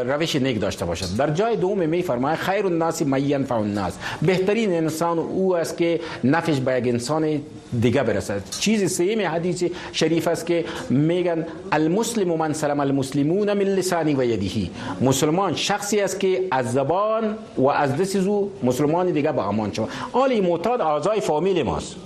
روش 0.07 0.37
نیک 0.37 0.61
داشته 0.61 0.85
باشد. 0.85 1.07
در 1.19 1.31
جای 1.31 1.57
دوم 1.57 1.88
می 1.88 2.02
فرماید 2.02 2.38
خیر 2.38 2.66
الناس 2.66 3.02
من 3.02 3.28
ينفع 3.28 3.54
الناس. 3.54 3.93
بهترین 4.23 4.73
انسان 4.73 5.19
او 5.19 5.57
است 5.57 5.76
که 5.76 6.00
نفعش 6.25 6.61
به 6.61 6.78
یک 6.78 6.88
انسان 6.88 7.40
دیگه 7.81 8.02
برسد. 8.02 8.43
چیز 8.61 8.93
سیم 8.93 9.28
حدیث 9.28 9.64
شریف 9.93 10.28
است 10.28 10.47
که 10.47 10.64
میگن 10.90 11.47
المسلم 11.73 12.28
من 12.37 12.52
سلم 12.52 12.81
المسلمون 12.81 13.52
من 13.52 13.62
لسانی 13.62 14.14
و 14.14 14.25
یدیه 14.25 14.71
مسلمان 15.00 15.54
شخصی 15.54 16.00
است 16.00 16.21
که 16.21 16.40
از 16.50 16.73
زبان 16.73 17.37
و 17.59 17.69
از 17.69 17.97
دست 17.97 18.16
مسلمان 18.62 19.11
دیگه 19.11 19.33
به 19.33 19.49
امان 19.49 19.73
شود 19.73 19.88
آلی 20.12 20.40
معتاد 20.40 20.81
اعضای 20.81 21.21
فامیل 21.21 21.62
ماست. 21.62 21.97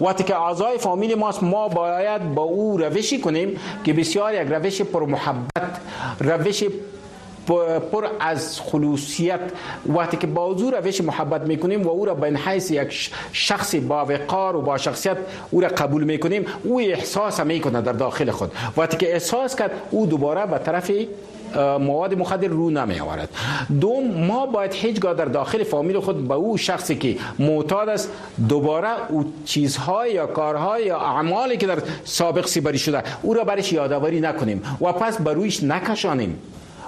وقتی 0.00 0.24
که 0.24 0.36
اعضای 0.36 0.78
فامیل 0.78 1.14
ماست 1.14 1.42
ما 1.42 1.68
باید 1.68 2.34
با 2.34 2.42
او 2.42 2.78
روشی 2.78 3.20
کنیم 3.20 3.60
که 3.84 3.92
بسیار 3.92 4.34
یک 4.34 4.48
روش 4.48 4.82
پر 4.82 5.06
محبت 5.06 5.80
روش 6.20 6.64
پر 7.92 8.06
از 8.20 8.60
خلوصیت. 8.60 9.40
وقتی 9.86 10.16
که 10.16 10.26
با 10.26 10.50
حضور 10.50 10.80
روش 10.80 11.00
محبت 11.00 11.42
می‌کنیم 11.42 11.82
و 11.82 11.88
او 11.88 12.04
را 12.04 12.14
به 12.14 12.28
حیث 12.28 12.70
یک 12.70 13.10
شخص 13.32 13.74
با 13.74 14.04
وقار 14.04 14.56
و 14.56 14.62
با 14.62 14.78
شخصیت 14.78 15.16
او 15.50 15.60
را 15.60 15.68
قبول 15.68 16.04
می‌کنیم 16.04 16.46
او 16.64 16.80
احساس 16.80 17.40
می‌کنه 17.40 17.80
در 17.80 17.92
داخل 17.92 18.30
خود. 18.30 18.52
وقتی 18.76 18.96
که 18.96 19.12
احساس 19.12 19.56
کرد 19.56 19.70
او 19.90 20.06
دوباره 20.06 20.46
به 20.46 20.58
طرف 20.58 20.90
مواد 21.58 22.14
مخدر 22.14 22.48
رو 22.48 22.70
نمی 22.70 23.00
آورد 23.00 23.28
دوم 23.80 24.26
ما 24.26 24.46
باید 24.46 24.72
هیچگاه 24.72 25.14
در 25.14 25.24
داخل 25.24 25.62
فامیل 25.64 26.00
خود 26.00 26.28
به 26.28 26.34
او 26.34 26.56
شخصی 26.56 26.96
که 26.96 27.16
معتاد 27.38 27.88
است 27.88 28.10
دوباره 28.48 28.88
او 29.10 29.32
چیزهای 29.44 30.12
یا 30.12 30.26
کارهای 30.26 30.86
یا 30.86 30.98
اعمالی 30.98 31.56
که 31.56 31.66
در 31.66 31.78
سابق 32.04 32.46
سیبری 32.46 32.78
شده 32.78 33.02
او 33.22 33.34
را 33.34 33.44
برش 33.44 33.72
یادآوری 33.72 34.20
نکنیم 34.20 34.62
و 34.80 34.92
پس 34.92 35.20
بر 35.20 35.32
رویش 35.34 35.62
نکشانیم. 35.62 36.38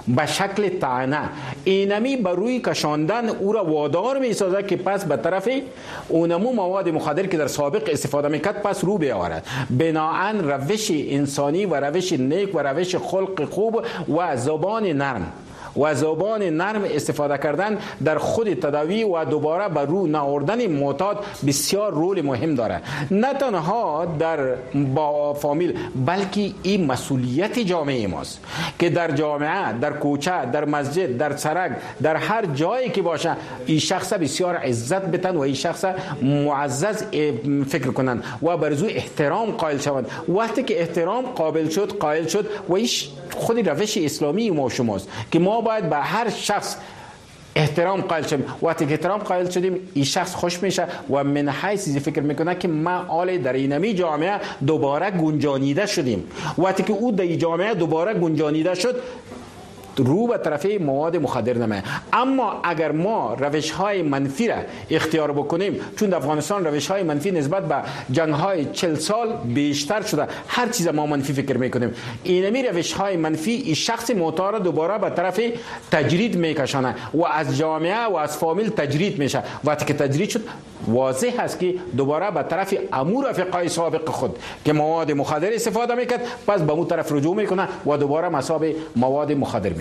به 0.07 0.25
شکل 0.25 0.69
تعنه 0.69 1.29
اینمی 1.63 2.17
بر 2.17 2.35
روی 2.35 2.59
کشاندن 2.59 3.29
او 3.29 3.53
را 3.53 3.65
وادار 3.65 4.19
می 4.19 4.33
سازد 4.33 4.67
که 4.67 4.77
پس 4.77 5.05
به 5.05 5.17
طرف 5.17 5.49
اونمو 6.07 6.53
مواد 6.53 6.89
مخدر 6.89 7.25
که 7.25 7.37
در 7.37 7.47
سابق 7.47 7.89
استفاده 7.91 8.27
می‌کرد 8.27 8.61
پس 8.61 8.83
رو 8.83 8.97
بیاورد. 8.97 9.47
بناهن 9.69 10.39
روش 10.39 10.91
انسانی 10.91 11.65
و 11.65 11.75
روش 11.75 12.13
نیک 12.13 12.55
و 12.55 12.59
روش 12.59 12.95
خلق 12.95 13.45
خوب 13.49 13.81
و 14.17 14.37
زبان 14.37 14.83
نرم. 14.83 15.31
و 15.77 15.95
زبان 15.95 16.43
نرم 16.43 16.83
استفاده 16.91 17.37
کردن 17.37 17.77
در 18.05 18.17
خود 18.17 18.53
تداوی 18.53 19.03
و 19.03 19.25
دوباره 19.25 19.67
بر 19.69 19.85
رو 19.85 20.07
ناوردن 20.07 20.67
معتاد 20.67 21.25
بسیار 21.47 21.91
رول 21.91 22.21
مهم 22.21 22.55
داره. 22.55 22.81
نه 23.11 23.33
تنها 23.33 24.05
در 24.19 24.55
با 24.95 25.33
فامیل 25.33 25.77
بلکه 26.05 26.51
این 26.63 26.85
مسئولیت 26.85 27.59
جامعه 27.59 28.07
ماست 28.07 28.39
که 28.79 28.89
در 28.89 29.11
جامعه 29.11 29.73
در 29.73 29.93
کوچه 29.93 30.45
در 30.45 30.65
مسجد 30.65 31.17
در 31.17 31.35
سرک 31.35 31.71
در 32.01 32.15
هر 32.15 32.45
جایی 32.45 32.89
که 32.89 33.01
باشه 33.01 33.35
این 33.65 33.79
شخص 33.79 34.13
بسیار 34.13 34.55
عزت 34.55 35.01
بتن 35.05 35.35
و 35.35 35.39
این 35.39 35.53
شخص 35.53 35.85
معزز 36.21 37.03
فکر 37.67 37.91
کنند 37.91 38.23
و 38.41 38.57
بر 38.57 38.73
احترام 38.85 39.51
قائل 39.51 39.77
شوند. 39.77 40.07
وقتی 40.29 40.63
که 40.63 40.79
احترام 40.79 41.25
قابل 41.25 41.69
شد 41.69 41.97
قائل 41.97 42.27
شد 42.27 42.47
و 42.69 42.73
ایش 42.73 43.09
خود 43.35 43.69
روش 43.69 43.97
اسلامی 43.97 44.49
ما 44.49 44.69
شماست 44.69 45.09
که 45.31 45.39
ما 45.39 45.61
باید 45.65 45.89
به 45.89 45.95
هر 45.95 46.29
شخص 46.29 46.75
احترام 47.55 48.01
قائل 48.01 48.23
شدیم. 48.23 48.45
وقتی 48.61 48.85
که 48.85 48.91
احترام 48.91 49.19
قائل 49.19 49.49
شدیم 49.49 49.79
این 49.93 50.05
شخص 50.05 50.35
خوش 50.35 50.63
میشه 50.63 50.87
و 51.09 51.23
من 51.23 51.49
حیث 51.49 51.97
فکر 51.97 52.21
می‌کنه 52.21 52.55
که 52.55 52.67
ما 52.67 53.05
آل 53.07 53.37
در 53.37 53.53
اینمی 53.53 53.93
جامعه 53.93 54.39
دوباره 54.67 55.11
گنجانیده 55.11 55.85
شدیم. 55.85 56.23
وقتی 56.57 56.83
که 56.83 56.93
او 56.93 57.11
در 57.11 57.25
جامعه 57.25 57.73
دوباره 57.73 58.13
گنجانیده 58.13 58.75
شد 58.75 59.01
رو 59.97 60.27
به 60.27 60.37
طرف 60.37 60.65
مواد 60.65 61.17
مخدر 61.17 61.57
نمه. 61.57 61.83
اما 62.13 62.59
اگر 62.63 62.91
ما 62.91 63.33
روش 63.39 63.71
های 63.71 64.01
منفی 64.01 64.47
را 64.47 64.55
اختیار 64.89 65.31
بکنیم 65.31 65.79
چون 65.99 66.09
در 66.09 66.17
افغانستان 66.17 66.65
روش 66.65 66.87
های 66.87 67.03
منفی 67.03 67.31
نسبت 67.31 67.67
به 67.67 67.75
جنگ 68.11 68.33
های 68.33 68.65
چل 68.65 68.95
سال 68.95 69.37
بیشتر 69.45 70.01
شده 70.01 70.27
هر 70.47 70.69
چیز 70.69 70.87
ما 70.87 71.05
منفی 71.05 71.33
فکر 71.33 71.57
می‌کنیم. 71.57 71.93
اینمی 72.23 72.63
روش 72.63 72.93
های 72.93 73.17
منفی 73.17 73.51
این 73.51 73.75
شخص 73.75 74.11
معتار 74.11 74.59
دوباره 74.59 74.97
به 74.97 75.09
طرف 75.09 75.39
تجرید 75.91 76.37
میکشانه 76.37 76.95
و 77.13 77.25
از 77.25 77.57
جامعه 77.57 78.05
و 78.05 78.15
از 78.15 78.37
فامیل 78.37 78.69
تجرید 78.69 79.19
میشه. 79.19 79.43
وقتی 79.63 79.85
که 79.85 79.93
تجرید 79.93 80.29
شد 80.29 80.41
واضح 80.87 81.33
است 81.39 81.59
که 81.59 81.75
دوباره 81.97 82.31
به 82.31 82.43
طرف 82.43 82.73
امور 82.93 83.29
رفقای 83.29 83.69
سابق 83.69 84.09
خود 84.09 84.39
که 84.65 84.73
مواد 84.73 85.11
مخدر 85.11 85.53
استفاده 85.53 85.95
می‌کرد 85.95 86.21
پس 86.47 86.61
به 86.61 86.73
اون 86.73 86.87
طرف 86.87 87.11
رجوع 87.11 87.35
می‌کنه 87.35 87.67
و 87.85 87.97
دوباره 87.97 88.29
مصاب 88.29 88.65
مواد 88.95 89.31
مخدر 89.31 89.73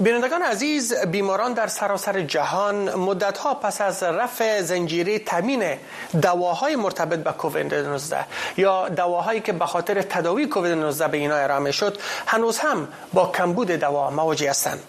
بینندگان 0.00 0.42
عزیز 0.42 0.94
بیماران 0.94 1.52
در 1.52 1.66
سراسر 1.66 2.20
جهان 2.20 2.94
مدتها 2.94 3.54
پس 3.54 3.80
از 3.80 4.02
رفع 4.02 4.62
زنجیره 4.62 5.18
تامین 5.18 5.76
دواهای 6.22 6.76
مرتبط 6.76 7.18
به 7.18 7.32
کووید 7.32 7.74
19 7.74 8.24
یا 8.56 8.88
دواهایی 8.88 9.40
که 9.40 9.52
به 9.52 9.66
خاطر 9.66 10.02
تداوی 10.02 10.46
کووید 10.46 10.72
19 10.72 11.08
به 11.08 11.16
اینا 11.16 11.36
ارائه 11.36 11.72
شد 11.72 12.00
هنوز 12.26 12.58
هم 12.58 12.88
با 13.12 13.26
کمبود 13.26 13.70
دوا 13.70 14.10
مواجه 14.10 14.50
هستند. 14.50 14.82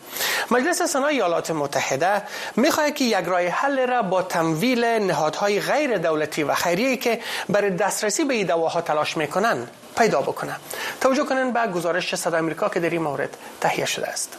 مجلس 0.52 0.82
سنا 0.82 1.08
ایالات 1.08 1.52
متحده 1.52 2.22
می‌خواهد 2.56 2.96
که 2.96 3.06
یک 3.06 3.26
راه 3.26 3.48
حل 3.48 3.88
را 3.88 4.02
با 4.02 4.22
تمویل 4.22 4.86
نهادهای 4.86 5.60
غیر 5.60 5.98
دولتی 5.98 6.44
و 6.44 6.54
خیریه 6.54 6.98
که 6.98 7.20
برای 7.50 7.70
دسترسی 7.72 8.24
به 8.24 8.34
این 8.34 8.48
دواها 8.48 8.82
تلاش 8.82 9.18
می‌کنند 9.18 9.72
پیدا 9.98 10.22
بکنه 10.22 10.56
توجه 11.02 11.24
کنن 11.24 11.52
به 11.52 11.68
گزارش 11.68 12.16
صدا 12.16 12.38
امریکا 12.38 12.70
که 12.70 12.80
در 12.80 12.90
این 12.90 13.02
مورد 13.02 13.38
تهیه 13.62 13.86
شده 13.86 14.08
است. 14.08 14.38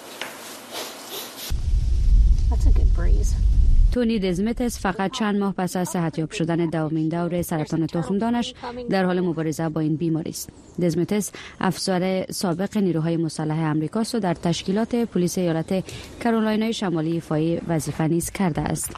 تونی 3.92 4.18
دزمتس 4.18 4.80
فقط 4.80 5.10
چند 5.10 5.40
ماه 5.40 5.54
پس 5.54 5.76
از 5.76 5.88
صحتیاب 5.88 6.30
شدن 6.30 6.56
دومین 6.56 7.08
دور 7.08 7.42
سرطان 7.42 7.86
تخمدانش 7.86 8.54
در 8.90 9.04
حال 9.04 9.20
مبارزه 9.20 9.68
با 9.68 9.80
این 9.80 9.96
بیماری 9.96 10.30
است. 10.30 10.50
دزمتس 10.82 11.32
افسر 11.60 12.26
سابق 12.30 12.78
نیروهای 12.78 13.16
مسلح 13.16 13.58
امریکاست 13.58 14.14
و 14.14 14.18
در 14.18 14.34
تشکیلات 14.34 14.94
پلیس 14.94 15.38
ایالت 15.38 15.84
کرولینای 16.20 16.72
شمالی 16.72 17.12
ایفای 17.12 17.60
وظیفه 17.68 18.06
نیز 18.06 18.30
کرده 18.30 18.60
است. 18.60 18.96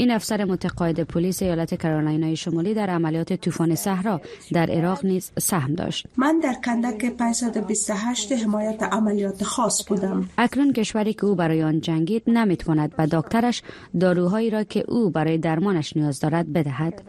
این 0.00 0.10
افسر 0.10 0.44
متقاعد 0.44 1.00
پلیس 1.00 1.42
ایالت 1.42 1.74
کرولینای 1.82 2.36
شمالی 2.36 2.74
در 2.74 2.90
عملیات 2.90 3.32
طوفان 3.32 3.74
صحرا 3.74 4.20
در 4.52 4.70
عراق 4.70 5.04
نیز 5.04 5.32
سهم 5.38 5.74
داشت. 5.74 6.06
من 6.16 6.40
در 6.42 6.56
کندک 6.64 7.10
528 7.10 8.32
حمایت 8.32 8.82
عملیات 8.82 9.44
خاص 9.44 9.88
بودم. 9.88 10.28
اکنون 10.38 10.72
کشوری 10.72 11.12
که 11.12 11.26
او 11.26 11.34
برای 11.34 11.62
آن 11.62 11.80
جنگید 11.80 12.22
نمی‌تواند 12.26 12.96
به 12.96 13.06
دکترش 13.06 13.62
داروهایی 14.00 14.50
را 14.50 14.64
که 14.64 14.84
او 14.88 15.10
برای 15.10 15.38
درمانش 15.38 15.96
نیاز 15.96 16.20
دارد 16.20 16.52
بدهد. 16.52 17.02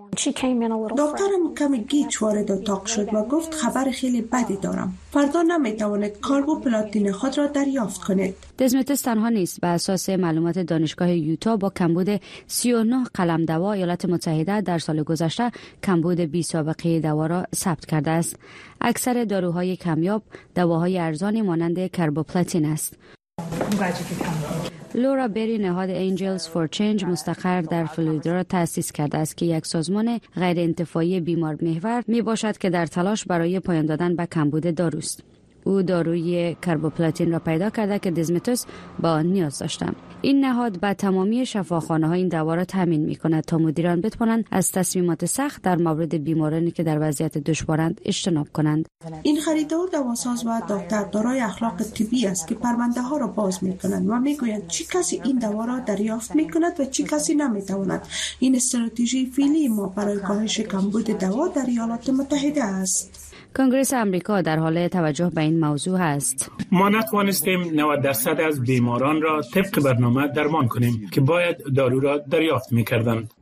دکترم 0.98 1.56
کمی 1.58 1.80
گیج 1.84 2.18
وارد 2.22 2.52
اتاق 2.52 2.86
شد 2.86 3.14
و 3.14 3.24
گفت 3.24 3.54
خبر 3.54 3.92
خیلی 3.92 4.22
بدی 4.22 4.58
دارم. 4.62 4.94
فردا 5.12 5.42
نمی‌تواند 5.42 6.12
پلاتین 6.64 7.12
خود 7.12 7.38
را 7.38 7.48
دریافت 7.48 8.02
کنید. 8.02 8.36
دزمتس 8.60 9.02
تنها 9.02 9.30
نیست 9.30 9.62
به 9.62 9.68
اساس 9.68 10.10
معلومات 10.10 10.60
دانشگاه 10.60 11.12
یوتا 11.12 11.58
با 11.58 11.70
کمبود 11.70 12.22
39 12.82 13.04
قلم 13.14 13.46
دوا 13.46 13.74
ایالات 13.74 14.06
متحده 14.06 14.62
در 14.62 14.80
سال 14.80 15.04
گذشته 15.04 15.52
کمبود 15.84 16.20
بی 16.20 16.44
سابقه 16.44 17.00
دوا 17.00 17.26
را 17.26 17.46
ثبت 17.56 17.86
کرده 17.86 18.12
است 18.12 18.36
اکثر 18.82 19.24
داروهای 19.24 19.76
کمیاب 19.76 20.24
دواهای 20.56 21.00
ارزانی 21.00 21.42
مانند 21.42 21.92
کربوپلاتین 21.92 22.66
است 22.66 22.98
لورا 24.96 25.28
بری 25.28 25.58
نهاد 25.58 25.90
انجلز 25.90 26.48
فور 26.48 26.68
چنج 26.68 27.06
مستقر 27.06 27.62
در 27.62 27.86
فلوریدا 27.86 28.34
را 28.34 28.44
تأسیس 28.44 28.92
کرده 28.92 29.18
است 29.18 29.38
که 29.38 29.46
یک 29.46 29.66
سازمان 29.66 30.20
غیر 30.36 30.60
انتفاعی 30.60 31.20
بیمار 31.20 31.58
محور 31.62 32.04
می 32.08 32.22
باشد 32.22 32.58
که 32.58 32.70
در 32.70 32.86
تلاش 32.86 33.26
برای 33.26 33.60
پایان 33.60 33.86
دادن 33.86 34.16
به 34.16 34.26
کمبود 34.26 34.76
داروست. 34.76 35.24
او 35.63 35.82
داروی 35.82 36.56
کربوپلاتین 36.62 37.32
را 37.32 37.39
پیدا 37.39 37.70
کرده 37.70 38.00
که 38.00 38.12
دزمتوس 38.12 38.65
با 39.00 39.10
آن 39.10 39.25
نیاز 39.25 39.60
داشتند 39.60 39.96
این 40.24 40.46
نهاد 40.46 40.80
به 40.80 40.94
تمامی 40.94 41.46
شفاخانه 41.46 42.08
ها 42.08 42.13
این 42.13 42.27
دوا 42.27 42.56
را 42.56 42.65
تامین 42.65 43.01
می 43.01 43.15
کند 43.15 43.44
تا 43.44 43.58
مدیران 43.58 44.01
بتوانند 44.01 44.46
از 44.51 44.72
تصمیمات 44.72 45.25
سخت 45.25 45.62
در 45.62 45.75
مورد 45.75 46.24
بیمارانی 46.24 46.72
که 46.72 46.84
در 46.84 46.98
وضعیت 47.01 47.38
دشوارند 47.38 48.01
اجتناب 48.06 48.48
کنند. 48.53 48.89
این 49.24 49.41
خریدار 49.41 49.88
دواساز 49.88 50.46
و 50.46 50.62
دکتر 50.70 51.03
دارای 51.03 51.39
اخلاق 51.39 51.84
طبی 51.84 52.27
است 52.27 52.48
که 52.48 52.56
پرونده 52.56 53.01
ها 53.01 53.18
را 53.18 53.27
باز 53.27 53.63
می 53.63 53.77
کنند 53.77 54.10
و 54.10 54.20
می 54.20 54.38
گویند 54.38 54.68
چی 54.68 54.86
کسی 54.91 55.22
این 55.24 55.39
دوا 55.39 55.65
را 55.65 55.80
دریافت 55.80 56.36
می 56.36 56.50
کند 56.50 56.80
و 56.80 56.86
چی 56.86 57.03
کسی 57.03 57.36
نمی 57.36 57.62
تواند 57.62 58.08
این 58.39 58.56
استراتژی 58.56 59.25
فعلی 59.25 59.68
ما 59.68 59.88
برای 59.88 60.18
کاهش 60.18 60.60
کمبود 60.60 61.06
دوا 61.06 61.48
در 61.48 61.65
ایالات 61.65 62.10
متحده 62.10 62.63
است. 62.63 63.31
کنگرس 63.58 63.93
امریکا 63.93 64.41
در 64.41 64.60
حال 64.60 64.88
توجه 64.88 65.29
به 65.29 65.41
این 65.41 65.60
موضوع 65.60 66.01
است 66.01 66.51
ما 66.72 66.89
نتوانستیم 66.89 67.62
90 67.74 68.01
درصد 68.01 68.41
از 68.41 68.62
بیماران 68.62 69.22
را 69.22 69.41
طبق 69.41 69.84
برنامه 69.84 70.27
درمان 70.27 70.67
کنیم 70.67 71.10
که 71.12 71.22
باید 71.22 71.58
دارو 71.75 72.00
را 72.00 72.17
دریافت 72.17 72.72
می 72.72 72.84
کردند. 72.84 73.34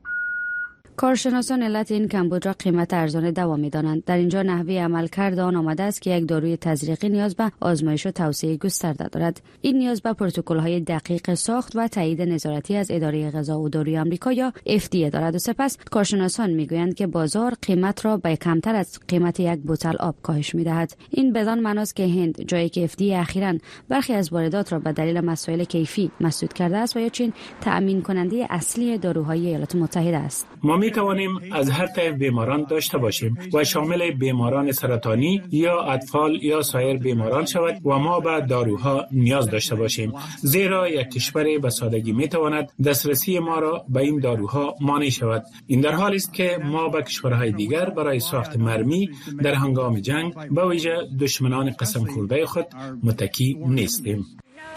کارشناسان 1.00 1.64
علت 1.64 1.92
این 1.92 2.08
کمبود 2.08 2.46
را 2.46 2.54
قیمت 2.60 2.94
ارزان 2.94 3.32
دوا 3.32 3.58
دانند 3.58 4.06
در 4.06 4.18
اینجا 4.18 4.42
نحوه 4.42 4.74
عمل 4.74 5.08
کرده 5.08 5.42
آن 5.42 5.56
آمده 5.56 5.84
است 5.84 6.02
که 6.02 6.12
یک 6.12 6.28
داروی 6.28 6.58
تزریقی 6.58 7.10
نیاز 7.10 7.36
به 7.36 7.52
آزمایش 7.60 8.06
و 8.06 8.12
توسعه 8.12 8.58
گسترده 8.58 9.08
دارد. 9.08 9.42
این 9.62 9.78
نیاز 9.78 10.02
به 10.02 10.14
پروتکل 10.14 10.58
های 10.58 10.80
دقیق 10.80 11.34
ساخت 11.34 11.76
و 11.76 11.88
تایید 11.88 12.22
نظارتی 12.22 12.76
از 12.76 12.92
اداره 12.92 13.32
غذا 13.32 13.60
و 13.60 13.70
داروی 13.70 13.98
آمریکا 13.98 14.32
یا 14.32 14.54
FDA 14.68 15.10
دارد. 15.12 15.36
و 15.36 15.40
سپس 15.40 15.78
کارشناسان 15.92 16.50
می‌گویند 16.50 16.94
که 16.94 17.08
بازار 17.08 17.54
قیمت 17.62 18.06
را 18.06 18.18
به 18.18 18.36
کمتر 18.36 18.76
از 18.76 19.00
قیمت 19.08 19.40
یک 19.40 19.60
بوتل 19.60 19.96
آب 20.00 20.16
کاهش 20.24 20.56
می‌دهد. 20.56 20.96
این 21.10 21.34
بدان 21.34 21.60
معناست 21.60 21.96
که 21.96 22.04
هند 22.08 22.42
جایی 22.48 22.70
که 22.70 22.88
FDA 22.88 23.02
اخیرا 23.02 23.54
برخی 23.90 24.14
از 24.14 24.34
واردات 24.34 24.74
را 24.74 24.80
به 24.80 24.92
دلیل 24.92 25.22
مسائل 25.22 25.64
کیفی 25.64 26.12
مسدود 26.22 26.54
کرده 26.54 26.78
است 26.78 26.98
و 26.98 27.00
یا 27.00 27.10
چین 27.10 27.34
تأمین 27.62 28.02
کننده 28.02 28.48
اصلی 28.50 28.98
داروهای 28.98 29.48
ایالات 29.48 29.76
متحده 29.76 30.18
است. 30.18 30.48
توانیم 30.90 31.40
از 31.52 31.70
هر 31.70 31.88
طیف 31.88 32.14
بیماران 32.14 32.66
داشته 32.70 32.98
باشیم 32.98 33.38
و 33.54 33.64
شامل 33.64 34.12
بیماران 34.12 34.72
سرطانی 34.72 35.42
یا 35.52 35.82
اطفال 35.82 36.44
یا 36.44 36.62
سایر 36.62 36.98
بیماران 36.98 37.46
شود 37.46 37.82
و 37.86 37.98
ما 37.98 38.20
به 38.20 38.42
داروها 38.42 39.06
نیاز 39.12 39.50
داشته 39.50 39.76
باشیم. 39.76 40.14
زیرا 40.38 40.90
یک 40.90 41.10
کشور 41.10 41.58
به 41.58 41.70
سادگی 41.70 42.12
می 42.12 42.28
تواند 42.28 42.72
دسترسی 42.86 43.40
ما 43.40 43.60
را 43.60 43.86
به 43.90 44.00
این 44.00 44.20
داروها 44.20 44.76
مانع 44.82 45.10
شود. 45.10 45.44
این 45.68 45.82
در 45.82 45.92
حالی 45.92 46.16
است 46.16 46.34
که 46.34 46.58
ما 46.64 46.90
به 46.90 47.04
کشورهای 47.04 47.52
دیگر 47.52 47.90
برای 47.90 48.20
ساخت 48.20 48.58
مرمی 48.58 49.10
در 49.44 49.54
هنگام 49.54 50.00
جنگ 50.00 50.34
به 50.52 50.68
ویژه 50.68 50.98
دشمنان 51.20 51.70
قسم 51.70 52.06
خورده 52.06 52.46
خود 52.46 52.68
متکی 53.04 53.58
نیستیم. 53.68 54.26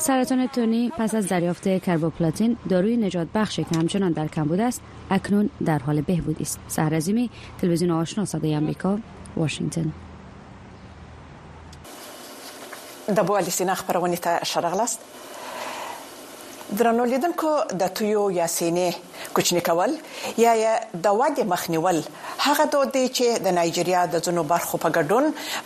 سرطان 0.03 0.47
تونی 0.47 0.93
پس 0.99 1.15
از 1.15 1.29
دریافت 1.29 1.79
کربوپلاتین 1.79 2.57
داروی 2.69 2.97
نجات 2.97 3.29
بخشی 3.35 3.65
که 3.65 3.79
همچنان 3.79 4.13
در 4.13 4.27
کمبود 4.27 4.61
است 4.61 4.81
اکنون 5.11 5.51
در 5.65 5.79
حال 5.79 6.01
بهبودی 6.01 6.43
است. 6.43 6.61
سهر 6.69 7.01
تلویزیون 7.61 7.91
آشنا 7.91 8.25
صدای 8.25 8.55
امریکا 8.55 8.99
واشنگتن. 9.37 9.93
د 13.09 13.27
بوالي 13.27 13.51
سینا 13.51 13.75
خبرونه 13.75 14.17
ته 14.17 14.45
شرغلاست 14.45 15.01
درنو 16.71 17.05
لیدونکو 17.05 17.49
د 17.81 17.89
تویو 17.99 18.21
یا 18.35 18.47
سینې 18.53 19.33
کوچنی 19.39 19.63
کول 19.69 19.95
یا 20.43 20.53
د 21.07 21.17
وادي 21.21 21.45
مخنیول 21.53 21.99
هغه 22.45 22.65
دود 22.75 22.93
دی 22.97 23.03
چې 23.09 23.27
د 23.47 23.57
نایجیریا 23.59 24.03
د 24.13 24.23
ځینو 24.27 24.43
برخو 24.53 24.81
په 24.85 24.89
ګډون 24.97 25.25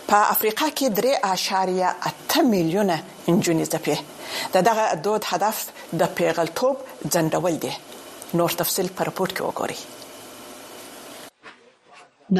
په 0.09 0.17
افریقا 0.35 0.67
کې 0.77 0.87
3.8 1.01 2.49
میلیونه 2.53 2.97
انجونې 3.27 3.65
زپې 3.73 3.97
د 4.55 4.65
دغه 4.69 4.85
دود 5.09 5.29
هدف 5.33 5.57
د 6.01 6.15
پیغلتوب 6.21 6.75
ځندول 7.13 7.55
دی. 7.67 7.73
نور 8.41 8.49
تفصيل 8.63 8.87
پر 8.95 9.05
رپورت 9.11 9.31
کې 9.37 9.43
وګورئ. 9.43 9.79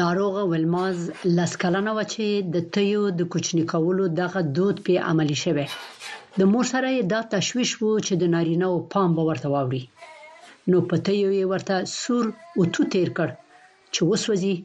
ناروغ 0.00 0.34
ولماز 0.48 0.98
لسکلانه 1.24 1.92
و 1.98 2.02
چې 2.02 2.26
د 2.56 2.66
تیو 2.78 3.04
د 3.20 3.30
کوچنی 3.36 3.64
کولو 3.70 4.08
دغه 4.16 4.40
دود 4.58 4.76
په 4.88 5.06
عملی 5.12 5.38
شوه 5.44 5.64
د 6.38 6.50
مور 6.52 6.66
سره 6.72 6.88
دا 7.12 7.20
تشويش 7.34 7.70
وو 7.80 7.92
چې 8.06 8.14
د 8.22 8.24
نارینه 8.34 8.66
او 8.72 8.76
پام 8.92 9.14
به 9.18 9.22
ورته 9.28 9.48
واوري 9.54 9.82
نو 10.70 10.78
پته 10.90 11.12
یې 11.20 11.44
ورته 11.52 11.76
سور 11.92 12.24
او 12.56 12.62
تو 12.74 12.82
تیر 12.94 13.08
کړ 13.18 13.28
چې 13.94 14.00
وسوځي 14.10 14.56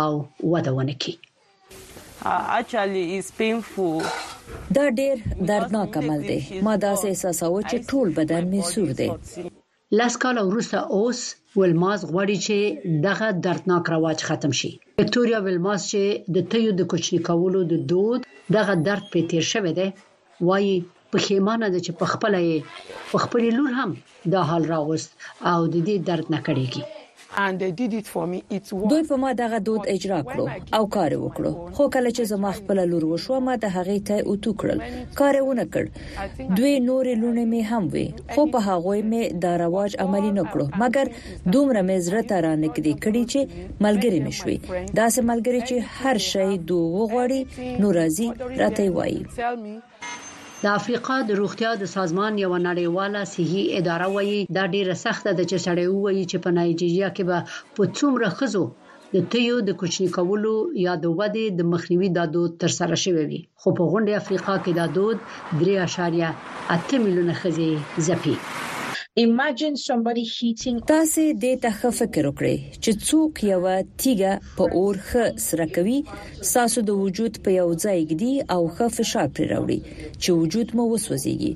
او 0.00 0.10
وده 0.52 0.72
ونه 0.76 0.94
کی 1.02 1.14
دا 4.76 4.84
ډیر 4.98 5.16
دردناک 5.48 5.96
عمل 6.00 6.20
دی. 6.28 6.38
ما 6.66 6.74
دا 6.84 6.92
احساساو 7.10 7.60
چې 7.70 7.76
ټول 7.90 8.08
بدن 8.18 8.42
می 8.52 8.62
سور 8.72 8.90
دی. 9.00 9.08
لاس 9.98 10.14
کال 10.22 10.38
وروسته 10.38 10.78
اوس 10.98 11.20
ولماز 11.60 12.00
غوړي 12.12 12.38
چې 12.46 12.58
دغه 13.06 13.28
دردناک 13.46 13.84
رواج 13.94 14.24
ختم 14.28 14.52
شي. 14.60 14.70
وکټوريا 14.98 15.38
ولماز 15.46 15.80
چې 15.90 16.02
د 16.34 16.50
تیو 16.54 16.70
د 16.80 16.90
کوچنی 16.94 17.20
کولو 17.28 17.60
د 17.72 17.74
دود 17.92 18.20
دغه 18.58 18.74
درد 18.88 19.04
په 19.12 19.28
تیر 19.32 19.44
شوه 19.52 19.72
دی 19.78 19.88
وایي 20.48 20.74
پښیمانه 21.14 21.66
ده 21.74 21.78
چې 21.84 21.92
په 22.00 22.06
خپل 22.12 22.32
یې 22.48 22.58
په 23.12 23.18
خپل 23.24 23.42
لور 23.60 23.72
هم 23.78 23.90
دا 24.34 24.42
حال 24.50 24.68
راوست 24.74 25.10
او 25.52 25.60
د 25.72 25.76
دې 25.86 25.96
درد 26.08 26.26
نه 26.34 26.40
کړيږي 26.46 26.84
دوی 28.90 29.02
په 29.10 29.16
ما 29.22 29.30
دغه 29.42 29.58
دود 29.68 29.82
اجرا 29.94 30.20
کړو 30.30 30.46
او 30.76 30.82
کار 30.96 31.12
وکړو. 31.22 31.52
خو 31.76 31.84
کله 31.94 32.10
چې 32.16 32.22
زما 32.32 32.50
خپل 32.58 32.78
لور 32.90 33.04
وشو 33.12 33.40
ما 33.46 33.54
د 33.64 33.72
هغې 33.76 33.98
ته 34.08 34.16
اوتو 34.30 34.52
کړل. 34.60 34.78
کار 35.20 35.34
ونه 35.46 35.64
کړ. 35.74 35.84
دوی 36.58 36.74
نور 36.88 37.10
لونه 37.22 37.44
می 37.52 37.62
هم 37.70 37.84
وي 37.94 38.06
خو 38.32 38.42
په 38.52 38.58
هغه 38.68 38.94
می 39.12 39.22
دا 39.44 39.52
رواج 39.64 39.96
عملی 40.04 40.32
نه 40.38 40.44
کړو. 40.52 40.66
مګر 40.82 41.06
دومره 41.54 41.80
مې 41.88 41.98
زړه 42.06 42.22
ته 42.30 42.36
را 42.46 42.52
نکدي 42.64 42.94
کړي 43.04 43.24
چې 43.32 43.40
ملګری 43.84 44.20
مشوي 44.26 44.56
دا 44.98 45.06
سه 45.14 45.20
ملګری 45.30 45.60
چې 45.68 45.76
هر 45.98 46.16
شی 46.30 46.50
دوه 46.68 46.86
وغوړي 46.96 47.42
نو 47.80 47.88
راځي 47.98 48.28
راته 48.60 48.82
وایي 48.96 49.20
د 50.64 50.68
افریقا 50.80 51.16
د 51.28 51.30
روغتیا 51.40 51.70
د 51.78 51.84
سازمان 51.96 52.32
یو 52.44 52.52
نړیواله 52.68 53.20
صحي 53.34 53.64
اداره 53.78 54.06
وایي 54.14 54.38
دا 54.56 54.64
ډیره 54.74 54.94
سخته 55.04 55.30
ده 55.38 55.44
چې 55.50 55.56
سړی 55.66 55.86
وایي 55.90 56.24
چې 56.30 56.36
په 56.44 56.50
نایجیریا 56.58 57.08
کې 57.16 57.24
به 57.28 57.38
په 57.76 57.82
څومره 57.98 58.28
خزو 58.38 58.64
د 59.14 59.26
تیو 59.32 59.56
د 59.68 59.76
کوچنی 59.80 60.08
کولو 60.16 60.54
یا 60.84 60.94
د 61.04 61.06
ودې 61.18 61.46
د 61.58 61.70
مخنیوي 61.72 62.08
د 62.16 62.32
دود 62.34 62.52
تر 62.62 62.70
سره 62.78 62.96
شوی 63.04 63.24
وي. 63.30 63.40
خو 63.60 63.68
په 63.78 63.82
غونډه 63.90 64.20
افریقا 64.22 64.54
کې 64.64 64.72
د 64.80 64.82
دود 64.96 65.18
3.8 65.60 67.04
میلیونه 67.04 67.34
خزي 67.40 67.70
زپی 68.08 68.34
تاسو 70.90 71.24
د 71.42 71.60
ته 71.64 71.90
فکر 71.98 72.26
وکړئ 72.28 72.56
چې 72.82 72.90
څوک 73.08 73.42
یو 73.48 73.60
تیګه 74.00 74.32
په 74.56 74.64
اور 74.80 74.98
خ 75.10 75.38
سره 75.44 75.66
کوي. 75.76 76.00
ساسو 76.50 76.84
د 76.88 76.98
وجود 77.02 77.38
په 77.44 77.54
یو 77.58 77.68
ځای 77.84 78.02
کې 78.10 78.32
او 78.56 78.66
خ 78.74 78.90
فشار 78.96 79.30
پر 79.38 79.46
راوړي 79.52 79.80
چې 80.22 80.30
وجود 80.40 80.76
مو 80.76 80.90
وسوځيږي 80.92 81.52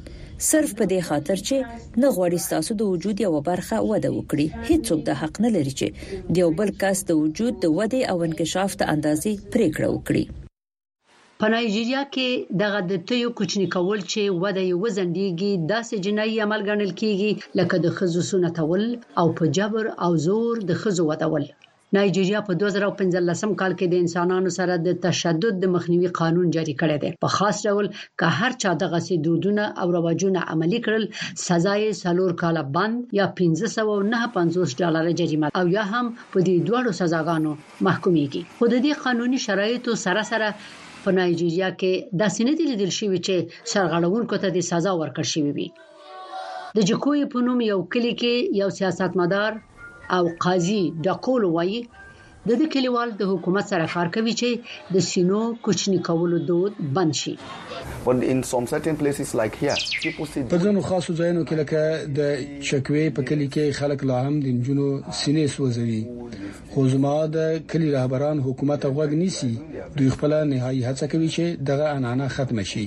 صرف 0.50 0.78
په 0.80 0.90
دې 0.92 1.00
خاطر 1.10 1.36
چې 1.46 1.56
نه 2.00 2.08
غوړي 2.16 2.40
تاسو 2.56 2.80
د 2.80 2.82
وجود 2.94 3.26
یو 3.26 3.36
برخه 3.52 3.84
وده 3.90 4.10
وکړي. 4.16 4.46
هیڅوک 4.68 5.06
د 5.08 5.22
حق 5.22 5.46
نه 5.46 5.56
لري 5.56 5.78
چې 5.78 5.88
د 6.34 6.44
یو 6.44 6.50
بل 6.60 6.76
کس 6.82 7.08
د 7.08 7.24
وجود 7.24 7.64
د 7.64 7.78
وده 7.78 8.04
او 8.12 8.28
انکشاف 8.28 8.82
ته 8.82 8.84
اندازې 8.94 9.32
پریکړه 9.56 9.88
وکړي 9.96 10.47
په 11.42 11.50
نایجیریا 11.54 12.00
کې 12.14 12.28
دغه 12.60 12.78
د 12.90 13.02
تیو 13.08 13.28
کوچنی 13.40 13.66
کول 13.74 14.00
چې 14.12 14.22
وده 14.44 14.62
یې 14.68 14.74
وزندېږي 14.84 15.52
داسې 15.72 15.94
جنایي 16.06 16.36
عمل 16.44 16.64
ګڼل 16.68 16.92
کیږي 17.00 17.30
لکه 17.58 17.76
د 17.84 17.92
خزو 17.98 18.22
سنتول 18.30 18.84
او 19.20 19.26
په 19.40 19.44
جبر 19.58 19.90
او 20.06 20.10
زور 20.24 20.54
د 20.70 20.80
خزو 20.80 21.04
ودول 21.10 21.44
نایجیریا 21.96 22.40
په 22.48 22.58
2015 22.62 23.52
کال 23.60 23.72
کې 23.78 23.86
د 23.92 24.02
انسانانو 24.04 24.50
سره 24.56 24.74
د 24.86 24.96
تشدد 25.04 25.60
د 25.60 25.70
مخنیوي 25.74 26.10
قانون 26.20 26.50
جاری 26.56 26.74
کړی 26.80 26.96
دی. 27.04 27.10
په 27.26 27.28
خاص 27.36 27.62
ډول 27.68 27.86
که 28.22 28.32
هر 28.38 28.58
چا 28.64 28.74
دغه 28.82 29.00
سي 29.06 29.20
دودونه 29.28 29.68
او 29.84 29.86
رواجونه 29.96 30.42
عملي 30.54 30.82
کړل 30.88 31.06
سزا 31.44 31.76
یې 31.82 32.00
سلور 32.00 32.34
کاله 32.42 32.64
بند 32.74 33.14
یا 33.20 33.28
1550 33.42 34.74
ډالر 34.82 35.14
جریمه 35.22 35.52
او 35.62 35.64
یا 35.76 35.86
هم 35.92 36.12
په 36.32 36.38
دې 36.46 36.56
دوړو 36.68 36.98
سزاګانو 37.00 37.52
محکوميږي 37.86 38.42
خو 38.58 38.70
د 38.74 38.84
دې 38.84 38.92
قانوني 39.06 39.42
شرایطو 39.46 39.98
سره 40.04 40.28
سره 40.32 40.52
په 41.08 41.16
نایجیریا 41.18 41.68
کې 41.80 41.92
د 42.20 42.32
سینې 42.36 42.54
لیدل 42.70 42.90
شوی 42.98 43.18
چې 43.26 43.36
سرغړونکو 43.72 44.36
ته 44.42 44.48
د 44.56 44.64
سزا 44.70 44.92
ورکړ 45.00 45.24
شوی 45.32 45.52
وي. 45.56 45.68
د 46.76 46.78
جکوې 46.88 47.30
په 47.32 47.38
نوم 47.46 47.60
یو 47.66 47.78
کلی 47.92 48.10
کې 48.20 48.34
یو 48.60 48.68
سیاستمدار 48.78 49.52
او 50.16 50.24
قاضي 50.44 50.82
ډاکول 51.06 51.46
وایي 51.54 51.80
د 52.46 52.50
دې 52.58 52.66
کلیوال 52.74 53.08
د 53.20 53.22
حکومت 53.30 53.64
سره 53.70 53.86
کار 53.92 54.08
کوي 54.16 54.32
چې 54.40 54.50
د 54.96 54.96
سینو 55.06 55.40
کوچنی 55.68 55.98
کولو 56.08 56.38
دود 56.50 56.76
بند 56.98 57.16
شي. 57.20 57.34
په 60.52 60.56
ځینو 60.64 60.80
خاصو 60.88 61.16
ځایونو 61.20 61.42
کې 61.48 61.54
لکه 61.60 61.80
د 62.18 62.20
چکوي 62.68 63.06
په 63.16 63.22
کلی 63.30 63.48
کې 63.54 63.64
خلک 63.80 64.04
لا 64.10 64.18
هم 64.26 64.34
د 64.44 64.46
جنونو 64.68 64.86
سینې 65.20 65.46
سوځوي. 65.54 66.02
خو 66.70 66.86
زما 66.94 67.16
د 67.38 67.58
کلی 67.74 67.88
رهبران 67.96 68.38
حکومت 68.46 68.80
غوږ 68.94 69.10
نیسي 69.24 69.52
دوی 69.96 70.08
خپل 70.14 70.32
نهایي 70.52 70.82
هڅه 70.88 71.04
کوي 71.12 71.28
چې 71.36 71.44
دغه 71.72 71.86
انانه 71.96 72.26
ختم 72.38 72.58
شي. 72.72 72.86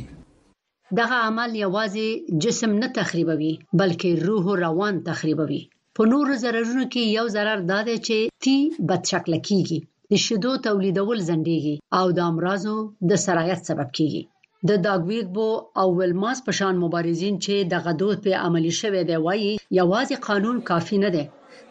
دغه 1.01 1.17
عمل 1.27 1.51
یوازې 1.65 2.07
جسم 2.47 2.71
نه 2.79 2.87
تخریبوي 3.01 3.53
بلکې 3.79 4.09
روح 4.27 4.43
او 4.53 4.57
روان 4.63 5.03
تخریبوي 5.11 5.61
په 5.95 6.03
نورو 6.11 6.33
ضررونو 6.43 6.83
کې 6.93 7.03
یو 7.17 7.25
ضرر 7.35 7.59
دا 7.71 7.79
دی 7.87 7.97
چې 8.07 8.17
تی 8.43 8.57
بد 8.89 9.03
شکل 9.11 9.33
کیږي 9.47 9.79
د 10.11 10.13
شیدو 10.25 10.51
تولیدول 10.67 11.19
زندېږي 11.31 11.75
او 11.97 12.05
د 12.17 12.19
امراضو 12.31 12.75
د 13.09 13.11
سرایت 13.25 13.61
سبب 13.69 13.89
کیږي. 13.97 14.23
د 14.69 14.71
داګویګبو 14.85 15.49
او 15.81 15.87
ولماس 15.99 16.39
په 16.45 16.51
شان 16.57 16.75
مبارزین 16.83 17.35
چې 17.45 17.55
د 17.71 17.73
غدود 17.85 18.17
په 18.25 18.31
عملی 18.45 18.73
شوه 18.79 19.01
دی 19.09 19.17
وایي 19.25 19.53
یوازې 19.79 20.15
قانون 20.27 20.57
کافی 20.69 20.97
نه 21.05 21.09
دی. 21.15 21.25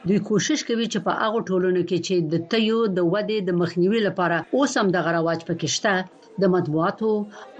دوی 0.06 0.18
کوشش 0.28 0.58
کوي 0.68 0.86
چې 0.92 0.98
په 1.06 1.12
هغه 1.22 1.40
ټولنو 1.48 1.82
کې 1.88 1.98
چې 2.06 2.14
د 2.32 2.34
تیو 2.52 2.80
د 2.96 2.98
ودې 3.12 3.38
د 3.48 3.50
مخنیوي 3.60 4.00
لپاره 4.08 4.36
اوس 4.56 4.72
هم 4.80 4.88
د 4.92 4.96
غرواج 5.06 5.40
پکې 5.48 5.68
شته 5.76 5.94
د 6.42 6.44
مطبوعاتو 6.54 7.10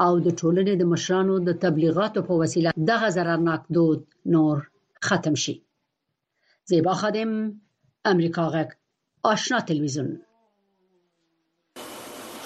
او 0.05 0.13
د 0.27 0.29
ټولنې 0.41 0.75
د 0.79 0.85
مشرانو 0.93 1.35
د 1.49 1.51
تبلیغاتو 1.65 2.27
په 2.29 2.35
وسیله 2.43 2.71
دغه 2.91 3.09
ضررناک 3.17 3.63
دود 3.77 4.01
نور 4.35 4.57
ختم 5.09 5.35
شي 5.45 5.55
زیبا 6.71 6.95
خادم 6.95 7.61
امریکا 8.05 8.65
آشنا 9.23 9.61
تلویزیون. 9.61 10.21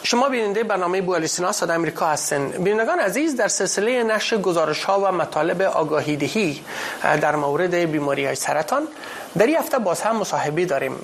شما 0.02 0.28
بیننده 0.28 0.64
برنامه 0.64 1.00
بوالیسینا 1.00 1.52
صدا 1.52 1.74
امریکا 1.74 2.06
هستین. 2.06 2.48
بینندگان 2.48 2.98
عزیز 2.98 3.36
در 3.36 3.48
سلسله 3.48 4.02
نشر 4.02 4.36
گزارش 4.36 4.84
ها 4.84 5.00
و 5.00 5.12
مطالب 5.12 5.62
آگاهی 5.62 6.16
دهی 6.16 6.60
در 7.02 7.36
مورد 7.36 7.74
بیماری 7.74 8.26
های 8.26 8.34
سرطان 8.34 8.82
در 9.36 9.46
این 9.46 9.56
هفته 9.56 9.78
باز 9.78 10.00
هم 10.00 10.16
مصاحبه 10.16 10.64
داریم. 10.64 10.96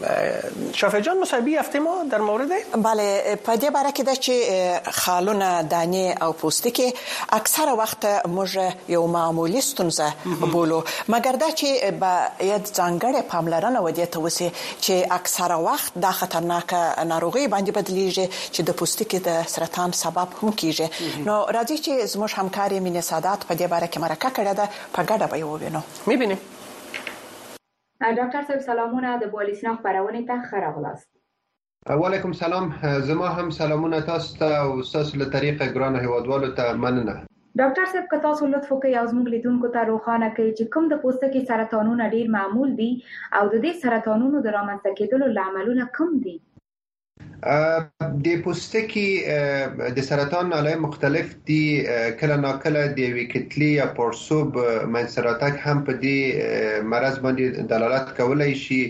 شافع 0.73 1.01
جان 1.01 1.19
مصاحبه 1.19 1.51
هفته 1.51 1.79
ما 1.79 2.05
در 2.11 2.19
مورد؟ 2.19 2.49
بله 2.75 3.37
په 3.45 3.57
دې 3.57 3.71
باره 3.73 3.91
کې 3.91 4.03
د 4.03 4.15
چې 4.15 4.91
خالونه 4.91 5.63
دانه 5.63 6.15
او 6.23 6.33
پوستکي 6.33 6.95
اکثره 7.33 7.73
وخت 7.73 8.07
موږ 8.07 8.59
یو 8.89 9.07
معمولی 9.07 9.61
ستونزه 9.61 10.13
بولو. 10.53 10.85
مګر 11.09 11.37
دا 11.37 11.49
چې 11.51 11.93
باید 11.93 12.67
ځانګړې 12.67 13.23
پاملرنه 13.33 13.81
ودی 13.81 14.07
ته 14.07 14.21
وسی 14.21 14.53
چې 14.81 15.13
اکثره 15.19 15.57
وخت 15.57 15.93
دا 16.07 16.11
خطرناک 16.11 16.75
ناروغي 17.05 17.49
باندې 17.49 17.71
بدلیږي 17.71 18.29
چې 18.53 18.61
د 18.61 18.71
پوستکي 18.71 19.19
د 19.19 19.43
سرطان 19.47 19.93
سبب 19.93 20.29
هم 20.43 20.53
کیږي. 20.53 20.87
نو 21.27 21.47
راځي 21.47 21.77
چې 21.85 22.07
زموږ 22.15 22.39
همکاري 22.39 22.81
مینه 22.81 23.01
سادات 23.01 23.45
په 23.45 23.55
دې 23.55 23.67
باره 23.75 23.87
کې 23.87 23.99
مرکه 23.99 24.31
کړې 24.31 24.55
ده 24.57 24.69
په 24.93 25.03
ګډه 25.03 25.27
به 25.31 25.37
یو 25.37 25.59
وینو 25.59 25.83
میبینیم 26.07 26.60
ډاکټر 28.01 28.45
صاحب 28.49 28.61
سلامونه. 28.67 29.09
د 29.23 29.31
بولیسنا 29.33 29.73
خبرونه 29.81 30.21
ته 30.29 30.37
خراغلاست 30.51 31.09
وعلیکم 32.03 32.33
سلام. 32.39 32.71
زما 33.09 33.33
هم 33.39 33.51
سلامونه 33.57 33.99
تاسو 34.07 34.39
ته 34.39 34.61
او 34.61 34.71
تاسو 34.93 35.21
له 35.23 35.27
طریقه 35.35 35.69
ګران 35.75 35.99
هیوادوالو 36.05 36.51
ته 36.61 36.79
مننه. 36.85 37.17
ډاکټر 37.61 37.87
صاحب 37.93 38.07
که 38.13 38.19
تاسو 38.25 38.49
لطف 38.53 38.73
وکړئ 38.73 38.95
او 39.01 39.07
زموږ 39.13 39.35
لیدونکو 39.35 39.71
ته 39.77 39.85
روښانه 39.91 40.29
کړئ 40.37 40.51
چې 40.59 40.65
کوم 40.77 40.89
د 40.93 41.01
پوستکي 41.05 41.43
سرطانونه 41.51 42.09
ډیر 42.15 42.31
معمول 42.37 42.75
دي 42.81 42.91
او 43.39 43.45
د 43.55 43.55
دې 43.65 43.73
سرطانونو 43.85 44.43
د 44.47 44.57
رامنځته 44.57 44.91
کېدلو 45.01 45.27
لاملونه 45.39 45.89
کوم 45.99 46.15
دي 46.29 46.37
د 47.45 48.41
پوستکي 48.45 49.05
د 49.97 49.99
سرطان 50.07 50.53
علای 50.53 50.75
مختلف 50.81 51.29
دي 51.51 51.63
کله 52.23 52.37
ناکله 52.41 52.83
د 52.99 53.15
ویکټلی 53.19 53.69
یا 53.77 53.87
پورسوب 53.99 54.59
منسراتک 54.97 55.57
هم 55.67 55.85
په 55.87 55.95
دې 56.03 56.85
مرض 56.95 57.17
باندې 57.27 57.65
دلالت 57.71 58.11
کولای 58.19 58.53
شي 58.65 58.81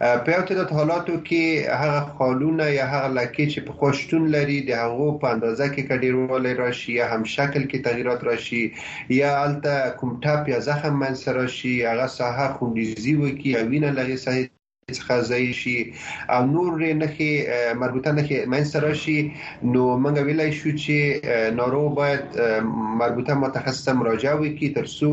په 0.00 0.34
یو 0.34 0.42
تعداد 0.50 0.74
حالاتو 0.78 1.16
کې 1.28 1.44
هغه 1.82 2.02
خالونه 2.18 2.66
یا 2.72 2.88
هغه 2.94 3.12
لکې 3.18 3.44
چې 3.52 3.60
په 3.68 3.78
خوشتون 3.82 4.26
لري 4.36 4.58
د 4.72 4.82
هغه 4.82 5.14
په 5.22 5.32
اندازه 5.36 5.68
کې 5.74 5.88
کډیروالی 5.92 6.54
راشي 6.62 6.98
یا 6.98 7.06
هم 7.12 7.30
شکل 7.36 7.62
کې 7.70 7.84
تغیرات 7.88 8.26
راشي 8.30 8.64
یا 9.20 9.32
الته 9.46 9.94
کوم 10.02 10.12
ټاپ 10.26 10.52
یا 10.54 10.60
زخم 10.68 11.00
منسر 11.04 11.40
راشي 11.42 11.74
هغه 11.92 12.10
ساحه 12.18 12.50
خونریزي 12.58 13.16
وکي 13.22 13.56
او 13.62 13.64
وینه 13.72 13.94
لغې 14.00 14.18
ساحه 14.26 14.53
څخه 14.92 15.14
ځای 15.30 15.52
شي. 15.60 15.76
او 16.34 16.40
نور 16.46 16.84
نخي 17.02 17.30
مربوطه 17.82 18.12
نخي 18.18 18.38
منځ 18.52 18.84
راشي. 18.86 19.18
نو 19.72 19.82
موږ 20.04 20.16
ویلای 20.28 20.52
شو 20.58 20.70
چې 20.82 21.56
ناروغ 21.60 21.88
باید 22.00 22.38
مربوطه 23.02 23.34
متخصص 23.44 23.88
مراجعه 24.00 24.36
وکړي 24.40 24.68
ترڅو 24.76 25.10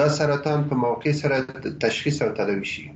دا 0.00 0.06
سرطان 0.18 0.68
په 0.72 0.74
موقع 0.84 1.12
سره 1.22 1.36
تشخیص 1.86 2.22
او 2.26 2.30
تداوی 2.40 2.70
شي. 2.74 2.86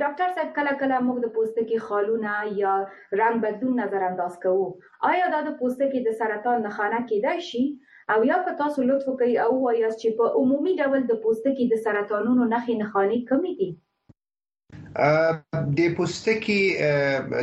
ډاکټر 0.00 0.28
صاحب 0.34 0.50
کله 0.56 0.72
کله 0.80 0.98
موږ 1.06 1.18
د 1.22 1.32
پوستکي 1.36 1.78
خالونه 1.86 2.34
یا 2.58 2.74
رنگ 3.20 3.40
بدلون 3.44 3.80
نظر 3.82 4.04
انداز 4.08 4.36
کوو. 4.44 4.68
آیا 5.10 5.26
دا 5.34 5.40
د 5.48 5.56
پوستکي 5.62 6.02
د 6.04 6.16
سرطان 6.20 6.62
نښانه 6.66 7.00
کېدای 7.10 7.40
شي؟ 7.48 7.64
او 8.14 8.18
یا 8.24 8.36
که 8.46 8.52
تاسو 8.58 8.82
لطف 8.82 9.06
وکړئ 9.08 9.32
او 9.44 9.52
وایاست 9.62 9.98
چې 10.02 10.08
په 10.18 10.24
عمومي 10.40 10.74
ډول 10.82 11.00
د 11.08 11.18
پوستکي 11.24 11.64
د 11.72 11.82
سرطانونو 11.86 12.46
نښې 12.52 12.74
نښانې 12.82 13.18
کمی 13.30 13.52
دي 13.60 13.70
د 14.96 15.88
پوستکي 15.96 16.60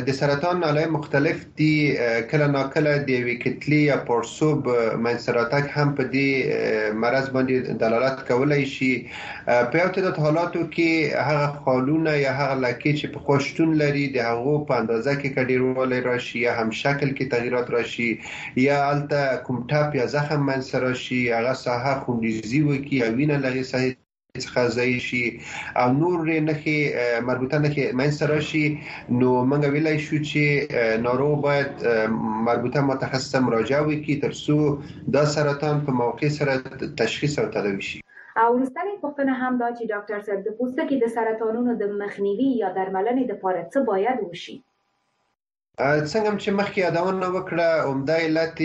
د 0.06 0.16
سرطان 0.20 0.64
علای 0.68 0.86
مختلف 0.94 1.42
دي 1.60 1.74
کله 2.32 2.48
ناکله 2.54 2.94
د 3.10 3.20
ویکټلی 3.28 3.78
یا 3.82 3.98
پورسوب 4.08 4.70
منسراتک 5.04 5.70
هم 5.76 5.94
په 6.00 6.08
دې 6.14 6.98
مرض 7.04 7.30
باندې 7.36 7.78
دلالت 7.84 8.26
کولای 8.32 8.66
شي. 8.74 8.90
په 9.46 9.82
یو 9.82 9.88
تعداد 9.98 10.20
حالاتو 10.26 10.64
کې 10.74 11.22
هغه 11.30 11.46
خالونه 11.62 12.18
یا 12.24 12.36
هغه 12.42 12.60
لکې 12.66 12.90
چې 12.98 13.06
په 13.16 13.26
خوشتون 13.28 13.78
لري 13.82 14.04
د 14.18 14.30
هغه 14.30 14.58
په 14.70 14.80
اندازه 14.82 15.18
کې 15.20 15.34
کډیروالی 15.36 16.04
راشي 16.10 16.46
یا 16.46 16.60
هم 16.60 16.78
شکل 16.82 17.08
کې 17.16 17.32
تغیرات 17.34 17.74
راشي 17.78 18.12
یا 18.68 18.84
الته 18.92 19.42
کوم 19.48 19.66
ټاپ 19.74 20.00
یا 20.02 20.12
زخم 20.16 20.48
منسر 20.52 20.88
راشي 20.90 21.26
هغه 21.32 21.58
ساحه 21.66 21.98
خونریزي 22.06 22.64
وکي 22.70 23.04
او 23.04 23.12
وینه 23.20 23.38
لغې 23.46 23.64
ساحه 23.74 24.03
څخه 24.42 24.62
ځای 24.76 24.92
شي. 25.08 25.24
او 25.80 25.88
نور 25.98 26.30
نخي 26.46 26.78
مربوطه 27.26 27.58
نخي 27.64 27.82
منځ 28.00 28.14
راشي. 28.30 28.62
نو 29.18 29.28
موږ 29.50 29.62
ویلای 29.74 29.98
شو 30.06 30.16
چې 30.30 31.02
ناروغ 31.06 31.34
باید 31.46 31.70
مربوطه 32.48 32.80
متخصص 32.90 33.34
مراجعه 33.48 33.82
وکړي 33.86 34.14
ترڅو 34.24 34.56
دا 35.18 35.24
سرطان 35.34 35.84
په 35.86 35.98
موقع 36.00 36.32
سره 36.38 36.52
تشخیص 37.02 37.38
او 37.38 37.46
تداوی 37.56 37.86
شي. 37.90 38.00
او 38.42 38.48
وروستنی 38.54 38.94
پوښتنه 39.04 39.32
هم 39.40 39.58
دا 39.62 39.68
چې 39.76 39.84
ډاکټر 39.92 40.18
صاحب 40.28 40.40
د 40.46 40.60
پوستکي 40.60 40.96
د 41.02 41.16
سرطانونو 41.16 41.80
د 41.82 41.98
مخنیوي 42.04 42.50
یا 42.62 42.68
درملنې 42.78 43.24
لپاره 43.32 43.60
څه 43.72 43.78
باید 43.90 44.18
وشي 44.30 44.56
څنګه 45.78 46.30
چې 46.42 46.50
مخکې 46.58 46.78
یادونه 46.86 47.26
وکړه 47.36 47.68
عمده 47.88 48.16
علت 48.24 48.58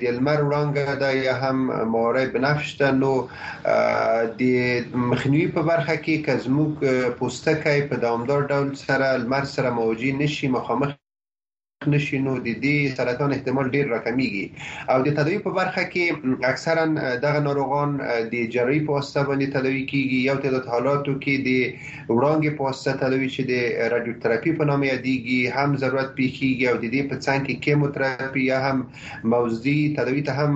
د 0.00 0.04
لمر 0.16 0.38
وړانګه 0.44 0.94
د 1.02 1.04
یا 1.26 1.34
هم 1.42 1.58
مورای 1.94 2.26
بنفشته 2.34 2.86
نو 3.02 3.12
د 4.40 4.42
مخنیوي 5.10 5.48
په 5.56 5.62
برخه 5.70 5.94
کې 6.04 6.24
کزموک 6.26 6.74
پوستکای 7.18 7.78
په 7.90 7.94
دوامدار 8.04 8.40
ډول 8.50 8.68
سره 8.86 9.06
لمر 9.22 9.44
سره 9.54 9.76
موجي 9.80 10.12
نشي 10.20 10.48
مخامخ 10.56 10.90
نشي 11.94 12.18
نو 12.26 12.34
د 12.46 12.58
دې 12.64 12.96
سرطان 12.98 13.34
احتمال 13.36 13.70
ډیر 13.76 13.86
راکمیږي 13.94 14.44
او 14.94 14.98
د 15.06 15.16
تداوی 15.18 15.38
په 15.46 15.54
برخه 15.58 15.84
کې 15.92 16.04
اکثرا 16.52 16.84
دغه 17.24 17.40
ناروغان 17.48 17.96
د 18.34 18.36
جراحي 18.56 18.80
په 18.88 18.96
واسطه 18.98 19.24
باندې 19.28 19.54
تداوی 19.56 19.82
کیږي 19.92 20.18
یو 20.28 20.36
تعداد 20.44 20.70
حالاتو 20.74 21.16
کې 21.24 21.34
د 21.48 21.50
وړانګې 22.16 22.50
په 22.58 22.62
واسطه 22.68 22.96
تداوی 23.02 23.28
چې 23.34 23.42
د 23.50 23.52
رادیوتراپي 23.96 24.54
په 24.62 24.70
نامه 24.72 24.90
یادېږي 24.92 25.40
هم 25.58 25.82
ضرورت 25.84 26.10
پیښیږي 26.18 26.64
او 26.70 26.76
د 26.84 26.86
دې 26.94 27.02
په 27.10 27.16
څنګ 27.26 27.40
کې 27.46 27.54
کیموتراپي 27.66 28.48
یا 28.50 28.58
هم 28.66 28.78
موضوعي 29.36 29.84
تداوی 30.00 30.24
ته 30.30 30.32
هم 30.40 30.52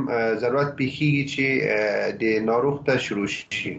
ضرورت 0.47 0.75
پیښیږي 0.81 1.25
چې 1.33 1.47
د 2.25 2.51
ناروغ 2.51 2.83
ته 2.91 3.07
شروع 3.09 3.29
شي 3.35 3.77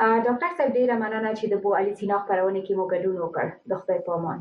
ډاکټر 0.00 0.50
صاحب 0.58 0.74
ډیره 0.78 0.94
مننه 1.02 1.30
چې 1.38 1.46
د 1.52 1.62
بو 1.62 1.70
علي 1.78 1.94
سینا 2.00 2.18
خبرونه 2.26 2.60
کې 2.66 2.72
مو 2.78 2.84
ګډون 2.92 3.16
وکړ 3.20 3.46
د 3.70 3.80
خدای 3.80 3.98
په 4.06 4.12
امان 4.18 4.38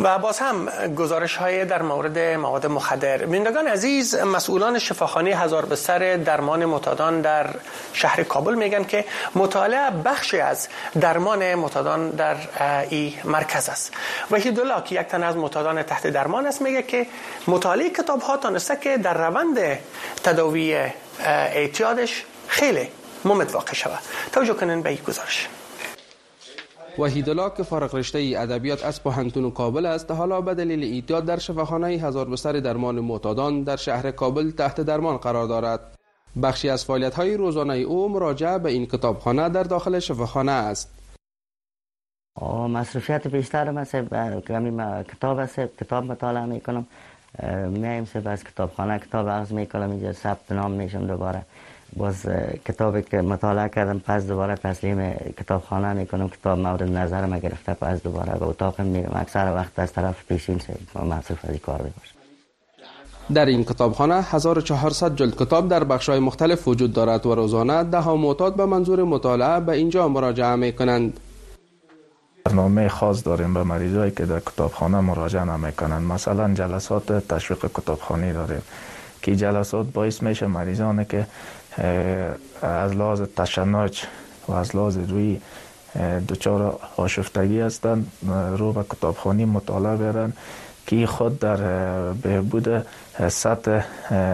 و 0.00 0.18
باز 0.18 0.38
هم 0.38 0.66
گزارش 0.94 1.36
های 1.36 1.64
در 1.64 1.82
مورد 1.82 2.18
مواد 2.18 2.66
مخدر. 2.66 3.18
بینندگان 3.26 3.66
عزیز 3.66 4.14
مسئولان 4.14 4.78
شفاخانه 4.78 5.30
هزار 5.30 5.64
بستر 5.66 6.16
درمان 6.16 6.64
متادان 6.64 7.20
در 7.20 7.46
شهر 7.92 8.22
کابل 8.22 8.54
میگن 8.54 8.84
که 8.84 9.04
مطالعه 9.34 9.90
بخشی 9.90 10.40
از 10.40 10.68
درمان 11.00 11.54
متادان 11.54 12.10
در 12.10 12.36
این 12.90 13.14
مرکز 13.24 13.68
است. 13.68 13.92
وحید 14.30 14.60
الله 14.60 14.82
که 14.84 15.00
یک 15.00 15.06
تن 15.06 15.22
از 15.22 15.36
متادان 15.36 15.82
تحت 15.82 16.06
درمان 16.06 16.46
است 16.46 16.62
میگه 16.62 16.82
که 16.82 17.06
مطالعه 17.46 17.90
کتاب 17.90 18.20
ها 18.20 18.36
تانسته 18.36 18.76
که 18.76 18.96
در 18.96 19.14
روند 19.14 19.58
تداوی 20.24 20.90
اعتیادش 21.24 22.24
خیلی 22.48 22.88
ممد 23.24 23.50
واقع 23.50 23.72
شود. 23.72 24.00
توجه 24.32 24.54
کنین 24.54 24.82
به 24.82 24.90
این 24.90 24.98
گزارش. 25.08 25.48
وحیدالله 26.98 27.50
که 27.56 27.62
فارغ 27.62 27.94
رشته 27.94 28.34
ادبیات 28.36 28.84
از 28.84 29.02
پوهنتون 29.02 29.50
کابل 29.50 29.86
است 29.86 30.10
حالا 30.10 30.40
به 30.40 30.54
دلیل 30.54 30.82
ایجاد 30.82 31.24
در 31.24 31.38
شفاخانه 31.38 31.86
هزار 31.86 32.28
بستر 32.28 32.52
درمان 32.52 33.00
معتادان 33.00 33.62
در 33.62 33.76
شهر 33.76 34.10
کابل 34.10 34.50
تحت 34.50 34.80
درمان 34.80 35.16
قرار 35.16 35.46
دارد. 35.46 35.80
بخشی 36.42 36.68
از 36.68 36.84
فعالیت 36.84 37.14
های 37.14 37.34
روزانه 37.34 37.74
او 37.74 38.08
مراجعه 38.08 38.58
به 38.58 38.70
این 38.70 38.86
کتابخانه 38.86 39.48
در 39.48 39.62
داخل 39.62 39.98
شفاخانه 39.98 40.52
است. 40.52 40.94
مصرفیت 42.68 43.28
بیشتر 43.28 43.70
من 43.70 45.04
کتاب 45.04 45.38
است 45.38 45.60
کتاب 45.60 46.04
مطالعه 46.04 46.44
می‌کنم. 46.44 46.86
میایم 47.68 48.04
سه 48.04 48.28
از 48.28 48.44
کتابخانه 48.44 48.98
کتاب 48.98 49.28
عرض 49.28 49.52
می‌کنم 49.52 49.90
اینجا 49.90 50.12
ثبت 50.12 50.52
نام 50.52 50.70
میشم 50.70 51.06
دوباره. 51.06 51.42
باز 51.96 52.26
کتابی 52.64 53.02
که 53.02 53.22
مطالعه 53.22 53.68
کردم 53.68 53.98
پس 53.98 54.26
دوباره 54.26 54.54
تسلیم 54.54 55.12
کتابخانه 55.12 55.92
می‌کنم. 55.92 56.28
کتاب 56.28 56.58
مورد 56.58 56.82
نظر 56.82 57.26
ما 57.26 57.36
گرفته 57.36 57.74
پس 57.74 58.02
دوباره 58.02 58.38
به 58.38 58.46
اتاق 58.46 58.80
میرم. 58.80 59.12
اکثر 59.14 59.52
وقت 59.54 59.78
از 59.78 59.92
طرف 59.92 60.24
پیشین 60.28 60.58
سه 60.58 61.04
مصرف 61.04 61.44
از 61.44 61.56
کار 61.56 61.78
باشم 61.78 62.14
در 63.34 63.46
این 63.46 63.64
کتابخانه 63.64 64.22
1400 64.22 65.16
جلد 65.16 65.36
کتاب 65.36 65.68
در 65.68 65.84
بخش‌های 65.84 66.18
مختلف 66.18 66.68
وجود 66.68 66.92
دارد 66.92 67.26
و 67.26 67.34
روزانه 67.34 67.84
ده 67.84 67.98
ها 67.98 68.16
معتاد 68.16 68.56
به 68.56 68.66
منظور 68.66 69.04
مطالعه 69.04 69.60
به 69.60 69.72
اینجا 69.72 70.08
مراجعه 70.08 70.56
می 70.56 70.72
کنند. 70.72 71.20
برنامه 72.44 72.88
خاص 72.88 73.26
داریم 73.26 73.54
به 73.54 73.62
مریضایی 73.62 74.10
که 74.10 74.26
در 74.26 74.40
کتابخانه 74.40 75.00
مراجعه 75.00 75.44
نمی‌کنند. 75.44 76.12
مثلا 76.12 76.54
جلسات 76.54 77.28
تشویق 77.28 77.66
کتابخانه 77.66 78.32
داریم 78.32 78.62
که 79.22 79.36
جلسات 79.36 79.86
باعث 79.86 80.22
میشه 80.22 80.46
مریضانی 80.46 81.04
که 81.04 81.26
از 82.62 82.96
لحاظ 82.96 83.22
تشنج 83.36 84.04
و 84.48 84.52
از 84.52 84.76
لحاظ 84.76 84.98
روی 85.08 85.40
دچار 86.28 86.80
آشفتگی 86.96 87.60
هستند 87.60 88.12
رو 88.56 88.72
به 88.72 88.82
کتابخانی 88.82 89.44
مطالعه 89.44 89.96
برن 89.96 90.32
که 90.86 91.06
خود 91.06 91.38
در 91.38 91.56
بهبود 92.12 92.86
سطح 93.28 93.82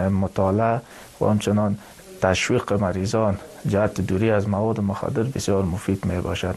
مطالعه 0.07 0.81
و 1.21 1.25
همچنان 1.25 1.77
تشویق 2.21 2.73
مریضان 2.73 3.37
جهت 3.67 4.01
دوری 4.01 4.31
از 4.31 4.49
مواد 4.49 4.79
مخدر 4.79 5.23
بسیار 5.23 5.63
مفید 5.63 6.05
می 6.05 6.21
باشد. 6.21 6.55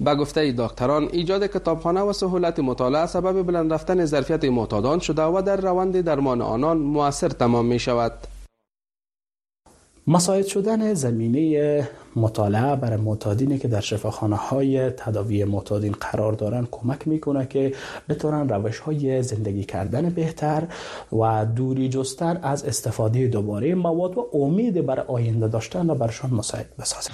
با 0.00 0.14
گفته 0.14 0.54
دکتران 0.58 1.08
ایجاد 1.12 1.46
کتابخانه 1.46 2.00
و 2.00 2.12
سهولت 2.12 2.58
مطالعه 2.58 3.06
سبب 3.06 3.42
بلند 3.42 3.72
رفتن 3.72 4.04
ظرفیت 4.04 4.44
معتادان 4.44 4.98
شده 4.98 5.22
و 5.22 5.42
در 5.42 5.56
روند 5.56 6.00
درمان 6.00 6.42
آنان 6.42 6.76
موثر 6.78 7.28
تمام 7.28 7.66
می 7.66 7.78
شود. 7.78 8.12
مساعد 10.10 10.46
شدن 10.46 10.94
زمینه 10.94 11.88
مطالعه 12.16 12.76
برای 12.76 12.96
معتادینی 12.96 13.58
که 13.58 13.68
در 13.68 13.80
شفاخانه 13.80 14.36
های 14.36 14.90
تداوی 14.90 15.44
معتادین 15.44 15.92
قرار 15.92 16.32
دارن 16.32 16.68
کمک 16.70 17.08
می‌کنه 17.08 17.46
که 17.46 17.74
بتونن 18.08 18.48
روش 18.48 18.78
های 18.78 19.22
زندگی 19.22 19.64
کردن 19.64 20.10
بهتر 20.10 20.62
و 21.12 21.46
دوری 21.56 21.88
جستر 21.88 22.38
از 22.42 22.64
استفاده 22.64 23.26
دوباره 23.26 23.74
مواد 23.74 24.18
و 24.18 24.26
امید 24.32 24.86
برای 24.86 25.04
آینده 25.06 25.48
داشتن 25.48 25.90
و 25.90 25.94
برشان 25.94 26.30
مساعد 26.34 26.66
بسازن. 26.78 27.12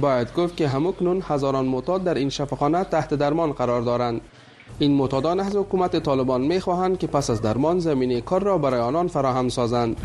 باید 0.00 0.34
گفت 0.34 0.56
که 0.56 0.68
همکنون 0.68 1.22
هزاران 1.24 1.64
معتاد 1.64 2.04
در 2.04 2.14
این 2.14 2.28
شفاخانه 2.28 2.84
تحت 2.84 3.14
درمان 3.14 3.52
قرار 3.52 3.82
دارند. 3.82 4.20
این 4.78 4.94
معتادان 4.94 5.40
از 5.40 5.56
حکومت 5.56 5.96
طالبان 5.96 6.40
می‌خواهند 6.40 6.98
که 6.98 7.06
پس 7.06 7.30
از 7.30 7.42
درمان 7.42 7.78
زمینه 7.78 8.20
کار 8.20 8.42
را 8.42 8.58
برای 8.58 8.80
آنان 8.80 9.08
فراهم 9.08 9.48
سازند. 9.48 9.96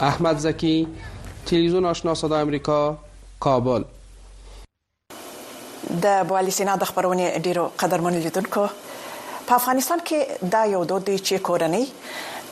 احمد 0.00 0.38
زکی 0.38 0.86
تلویزیون 1.46 1.86
آشنا 1.86 2.14
صدا 2.14 2.40
امریکا 2.40 2.78
کابل. 3.40 3.82
د 6.02 6.22
بوالی 6.28 6.50
سینا 6.58 6.76
د 6.82 6.84
خبرونه 6.90 7.30
ډیرو 7.46 7.64
قدرمن 7.82 8.18
لیدونکو 8.26 8.66
په 9.46 9.54
افغانستان 9.54 10.04
کې 10.10 10.50
دا 10.54 10.62
یو 10.74 10.82
دود 10.92 11.06
دی 11.06 11.16
چې 11.18 11.34
کورنۍ 11.48 11.84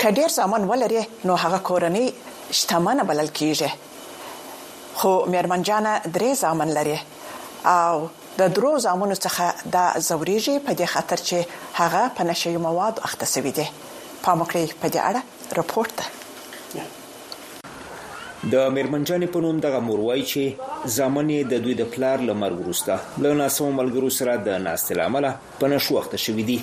کډیر 0.04 0.34
سامان 0.36 0.64
ولري 0.72 1.04
نو 1.30 1.38
هغه 1.44 1.58
کورنۍ 1.70 2.06
شتمنه 2.60 3.02
بلل 3.12 3.30
کیږي. 3.38 3.70
خو 5.00 5.12
میرمنجانه 5.34 5.92
درې 6.14 6.34
ځامن 6.44 6.68
لري 6.78 6.98
او 7.74 8.08
د 8.38 8.54
درو 8.58 8.72
ځامنو 8.78 9.14
څخه 9.24 9.44
د 9.76 9.76
زوريږي 10.08 10.56
په 10.66 10.72
دې 10.78 10.86
خاطر 10.94 11.18
چې 11.28 11.38
هغه 11.82 12.14
په 12.20 12.30
نشي 12.32 12.56
مواد 12.68 13.04
اخته 13.10 13.26
سوي 13.34 13.52
دي. 13.60 13.68
پامکړی 14.24 14.64
په 14.80 14.88
دې 14.88 15.00
اړه 15.08 15.20
رپورت 15.60 15.92
ده 16.00 16.19
د 18.42 18.54
میرمنجانې 18.74 19.28
په 19.32 19.40
نوم 19.44 19.56
دغه 19.62 19.78
مور 19.86 20.00
وایي 20.04 20.22
چې 20.32 20.42
ځامنې 20.96 21.48
د 21.48 21.58
دوی 21.64 21.74
د 21.80 21.88
پلار 21.94 22.22
له 22.28 22.34
مرګ 22.42 22.56
وروسته. 22.60 22.92
له 23.24 23.34
ناسمو 23.40 23.72
ملګرو 23.80 24.10
سره 24.18 24.36
د 24.36 24.48
ناستې 24.66 24.92
له 24.98 25.04
امله 25.08 25.30
په 25.58 25.68
نشو 25.72 25.96
وخته 25.96 26.16
شوي 26.24 26.44
دي. 26.50 26.58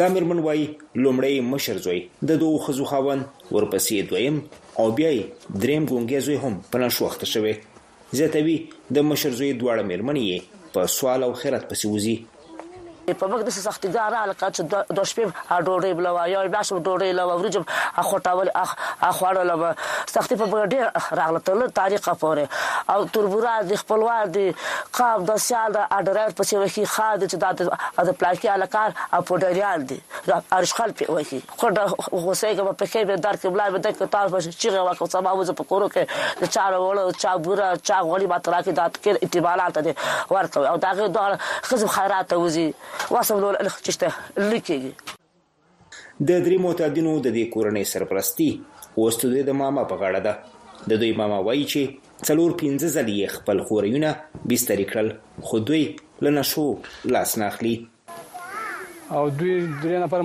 دا 0.00 0.08
میرمن 0.16 0.38
وایي 0.48 0.66
لومړی 1.02 1.40
مشر 1.52 1.80
زوی 1.86 2.00
د 2.28 2.30
دوه 2.42 2.58
خزو 2.66 2.84
خاون 2.90 3.24
ورپسې 3.54 4.10
دویم 4.10 4.36
او 4.78 4.86
بیا 4.98 5.10
دریم 5.62 5.86
ګونګې 5.86 6.18
زوی 6.26 6.36
هم 6.44 6.60
په 6.74 6.84
نشو 6.84 7.06
وخته 7.06 7.26
شوی. 7.32 7.54
زیاتوي 8.20 8.58
د 8.98 9.08
مشر 9.12 9.32
زوی 9.40 9.50
دواړه 9.60 9.82
میرمنې 9.90 10.38
په 10.76 10.92
سوال 10.98 11.20
او 11.26 11.32
خیرت 11.40 11.64
پسې 11.70 11.86
وځي 11.94 12.16
په 13.06 13.26
موږ 13.30 13.40
د 13.46 13.54
سختګار 13.54 14.14
علاقه 14.22 14.48
چې 14.56 14.62
د 14.98 15.06
شپې 15.10 15.24
ډوډۍ 15.66 15.92
بل 15.98 16.06
یا 16.32 16.42
بیا 16.54 16.62
شو 16.68 16.78
ډوډۍ 16.78 17.12
له 17.18 17.24
ورجم 17.30 17.64
اخوټاول 18.02 18.50
اخواړل 19.10 19.50
سختي 20.14 20.36
په 20.42 20.66
ډېر 20.72 20.84
راغله 21.20 21.40
تل 21.48 21.64
تاریخ 21.80 22.08
پورې 22.22 22.44
او 22.94 23.08
تربورا 23.16 23.54
د 23.70 23.80
خپلوار 23.82 24.32
د 24.36 24.38
قاب 24.98 25.26
د 25.30 25.40
سیال 25.46 25.74
د 25.78 25.88
اډرر 25.98 26.36
په 26.40 26.48
څیر 26.50 26.62
کې 26.74 26.84
خاد 26.94 27.26
چې 27.30 27.36
د 28.10 28.18
پلاکی 28.22 28.52
علاقه 28.54 28.84
او 29.18 29.20
پډریال 29.32 29.86
دي 29.92 29.98
ارشخل 30.60 30.94
په 31.00 31.18
وکی 31.18 31.40
خو 31.62 31.72
د 31.80 31.92
غوسه 31.96 32.54
په 32.68 32.74
پکې 32.80 33.10
به 33.10 33.16
در 33.26 33.36
کې 33.40 33.48
بلای 33.56 33.74
به 33.76 33.84
د 33.88 33.98
کتاب 34.02 34.30
په 34.36 34.40
چې 34.46 34.68
واکو 34.90 35.10
سبا 35.16 35.34
وځ 35.40 35.50
په 35.62 35.70
کورو 35.74 35.90
کې 35.94 36.42
د 36.44 36.54
چار 36.58 36.78
وړو 36.84 37.18
چا 37.24 37.34
بورا 37.48 37.68
چا 37.90 38.00
غولي 38.10 38.32
ماترا 38.34 38.62
کې 38.62 38.72
دات 38.80 39.02
کې 39.02 39.10
اعتبارات 39.22 39.78
دي 39.88 39.94
ورته 40.34 40.68
او 40.72 40.76
دا 40.86 40.94
غو 41.02 41.10
خزم 41.68 41.92
خیرات 41.98 42.32
وزي 42.44 42.68
واسم 43.10 43.44
لول 43.44 43.56
چشته 43.82 44.08
لیکيږي 44.38 44.92
د 46.28 46.30
درې 46.46 46.58
معتادینو 46.66 47.12
د 47.20 47.28
دې 47.36 47.44
کورنۍ 47.54 47.84
سرپرستی 47.92 48.50
اوس 48.98 49.24
د 49.26 49.50
ماما 49.62 49.84
په 49.92 49.96
غاړه 50.02 50.20
ده. 50.26 50.60
د 50.90 50.98
دوی 51.00 51.12
ماما 51.18 51.38
وایي 51.46 51.64
چې 51.72 51.82
څلور 52.28 52.54
پنځه 52.60 52.88
ځلې 52.96 53.34
خپل 53.34 53.62
خوريونه 53.66 54.10
بستر 54.52 54.80
کړل 54.92 55.10
خو 55.50 55.60
دوی 55.68 55.82
لنه 56.26 56.42
شو 56.52 56.64
لاس 57.16 57.34
ناخلي 57.42 57.74
او 59.18 59.28
دوی 59.28 59.54
درې 59.82 59.96
نفر 60.04 60.20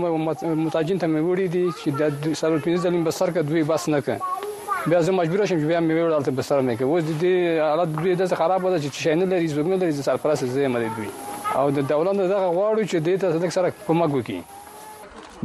متاجین 0.63 0.99
ته 1.03 1.07
مې 1.07 1.21
وړي 1.27 1.47
دي 1.55 1.63
چې 1.79 1.89
د 1.99 2.35
څلور 2.41 2.59
پنځه 2.65 2.79
ځلې 2.85 3.07
بسر 3.09 3.33
کې 3.35 3.41
دوی 3.51 3.63
بس 3.71 3.87
نه 3.95 4.01
کړ 4.07 4.89
بیا 4.89 5.01
زه 5.09 5.17
مجبور 5.19 5.45
شم 5.45 5.59
چې 5.61 5.67
بیا 5.71 5.79
مې 5.79 5.93
وړل 6.01 6.27
ته 6.29 6.37
بسر 6.41 6.61
مې 6.67 6.75
کې 6.77 6.83
و 6.83 7.01
دې 7.21 7.33
حالت 7.69 7.95
دوی 7.99 8.15
د 8.21 8.35
خراب 8.41 8.67
وځي 8.67 8.89
چې 8.89 9.03
شاینه 9.07 9.25
لري 9.35 9.47
زوګنه 9.55 9.77
لري 9.83 10.07
سرپرست 10.09 10.53
زه 10.55 10.73
مې 10.73 10.89
دوی 10.97 11.09
او 11.55 11.71
د 11.71 11.79
دولت 11.89 12.15
دغه 12.17 12.47
غواړو 12.57 12.83
چې 12.91 12.97
دې 13.07 13.15
ته 13.21 13.27
صدق 13.35 13.51
سره 13.57 13.73
کومک 13.87 14.11
وکړي. 14.13 14.41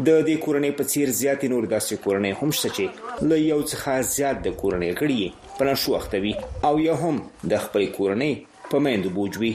د 0.07 0.11
دې 0.27 0.37
کورنۍ 0.45 0.71
په 0.79 0.85
څیر 0.91 1.11
زیات 1.21 1.45
نور 1.53 1.65
داسې 1.75 1.95
کورنۍ 2.05 2.33
هم 2.41 2.51
شته 2.59 2.69
چې 2.77 3.29
له 3.29 3.37
یو 3.43 3.61
څخه 3.71 3.91
زیات 4.17 4.37
د 4.47 4.55
کورنۍ 4.61 4.91
غړي 5.01 5.59
په 5.59 5.69
نشو 5.69 5.95
وختوي 5.95 6.35
او 6.69 6.75
یا 6.87 6.95
هم 7.03 7.17
د 7.55 7.65
خپل 7.65 7.87
کورنۍ 7.97 8.33
په 8.71 8.85
میندو 8.87 9.15
بوجوي 9.17 9.53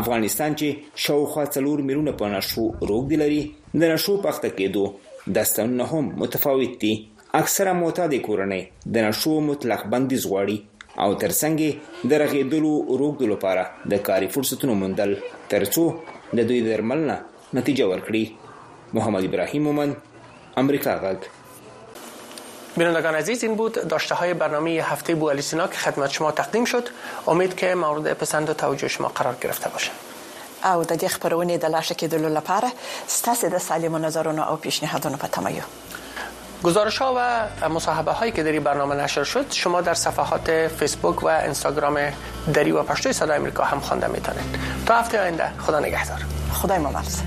افغانستان 0.00 0.54
چې 0.60 1.00
شاوخوا 1.06 1.44
څلور 1.54 1.86
میلیونه 1.88 2.12
په 2.20 2.34
نشو 2.34 2.66
روغ 2.90 3.08
دي 3.12 3.16
لري 3.22 3.40
د 3.80 3.82
نشو 3.94 4.14
پخته 4.26 4.52
کېدو 4.58 5.34
داستانونه 5.38 5.88
هم 5.94 6.04
متفاوت 6.22 6.78
دي. 6.84 6.94
اکثره 7.40 7.72
معتاد 7.80 8.14
کورنۍ 8.28 8.62
د 8.94 9.04
نشو 9.08 9.34
مطلق 9.50 9.84
بندیز 9.92 10.24
غواړي 10.30 10.56
او 10.98 11.14
ترڅنګ 11.14 11.58
د 12.10 12.22
رغېدلو 12.22 12.98
روغ 13.02 13.22
لپاره 13.32 13.90
د 13.94 14.02
کاري 14.08 14.28
فرصتونو 14.36 14.74
موندل. 14.84 15.14
ترڅو 15.52 15.84
د 16.40 16.48
دوی 16.48 16.60
درملنه 16.68 17.16
نتیجه 17.60 17.86
ورکړي. 17.92 18.24
محمد 18.98 19.28
ابراهیم 19.30 19.62
مومن 19.70 19.94
امریکا 20.64 20.96
غږ. 21.04 21.20
بینندگان 22.76 23.14
عزیز 23.14 23.42
این 23.44 23.54
بود 23.56 23.82
داشته 23.88 24.14
های 24.14 24.34
برنامه 24.34 24.70
هفته 24.92 25.14
بو 25.14 25.34
سینا 25.40 25.66
که 25.66 25.78
خدمت 25.88 26.10
شما 26.10 26.30
تقدیم 26.30 26.64
شد. 26.64 26.88
امید 27.26 27.54
که 27.56 27.74
مورد 27.74 28.12
پسند 28.12 28.50
و 28.50 28.54
توجه 28.54 28.88
شما 28.88 29.08
قرار 29.08 29.36
گرفته 29.42 29.68
باشه 29.68 29.90
او 30.64 30.84
د 30.84 30.98
دې 31.02 31.08
خبرونې 31.14 31.56
د 31.62 31.72
لاشه 31.74 31.94
کېدلو 32.00 32.28
لپاره 32.38 32.68
ستاسو 33.14 33.48
د 33.54 33.62
سالمو 33.68 33.98
نظرونو 34.04 34.42
او 34.50 34.56
پیشنهادونو 34.66 35.16
په 35.22 35.28
تمه 35.36 35.50
یو 35.54 35.66
گزارش 36.64 36.98
ها 36.98 37.14
و 37.16 37.68
مصاحبه 37.68 38.12
هایی 38.12 38.32
که 38.32 38.42
در 38.42 38.52
این 38.52 38.62
برنامه 38.62 38.94
نشر 38.94 39.24
شد 39.24 39.52
شما 39.52 39.80
در 39.80 39.94
صفحات 39.94 40.68
فیسبوک 40.78 41.22
و 41.22 41.26
اینستاگرام 41.26 41.98
دری 42.54 42.72
و 42.72 42.82
پشتوی 42.82 43.12
صدای 43.12 43.36
امریکا 43.36 43.64
هم 43.64 43.80
خوانده 43.80 44.06
می‌تونید. 44.06 44.58
تا 44.86 44.94
هفته 44.94 45.20
آینده 45.20 45.44
خدا 45.58 45.80
نگهدار. 45.80 46.18
خدای 46.52 46.78
ممرز 46.78 47.22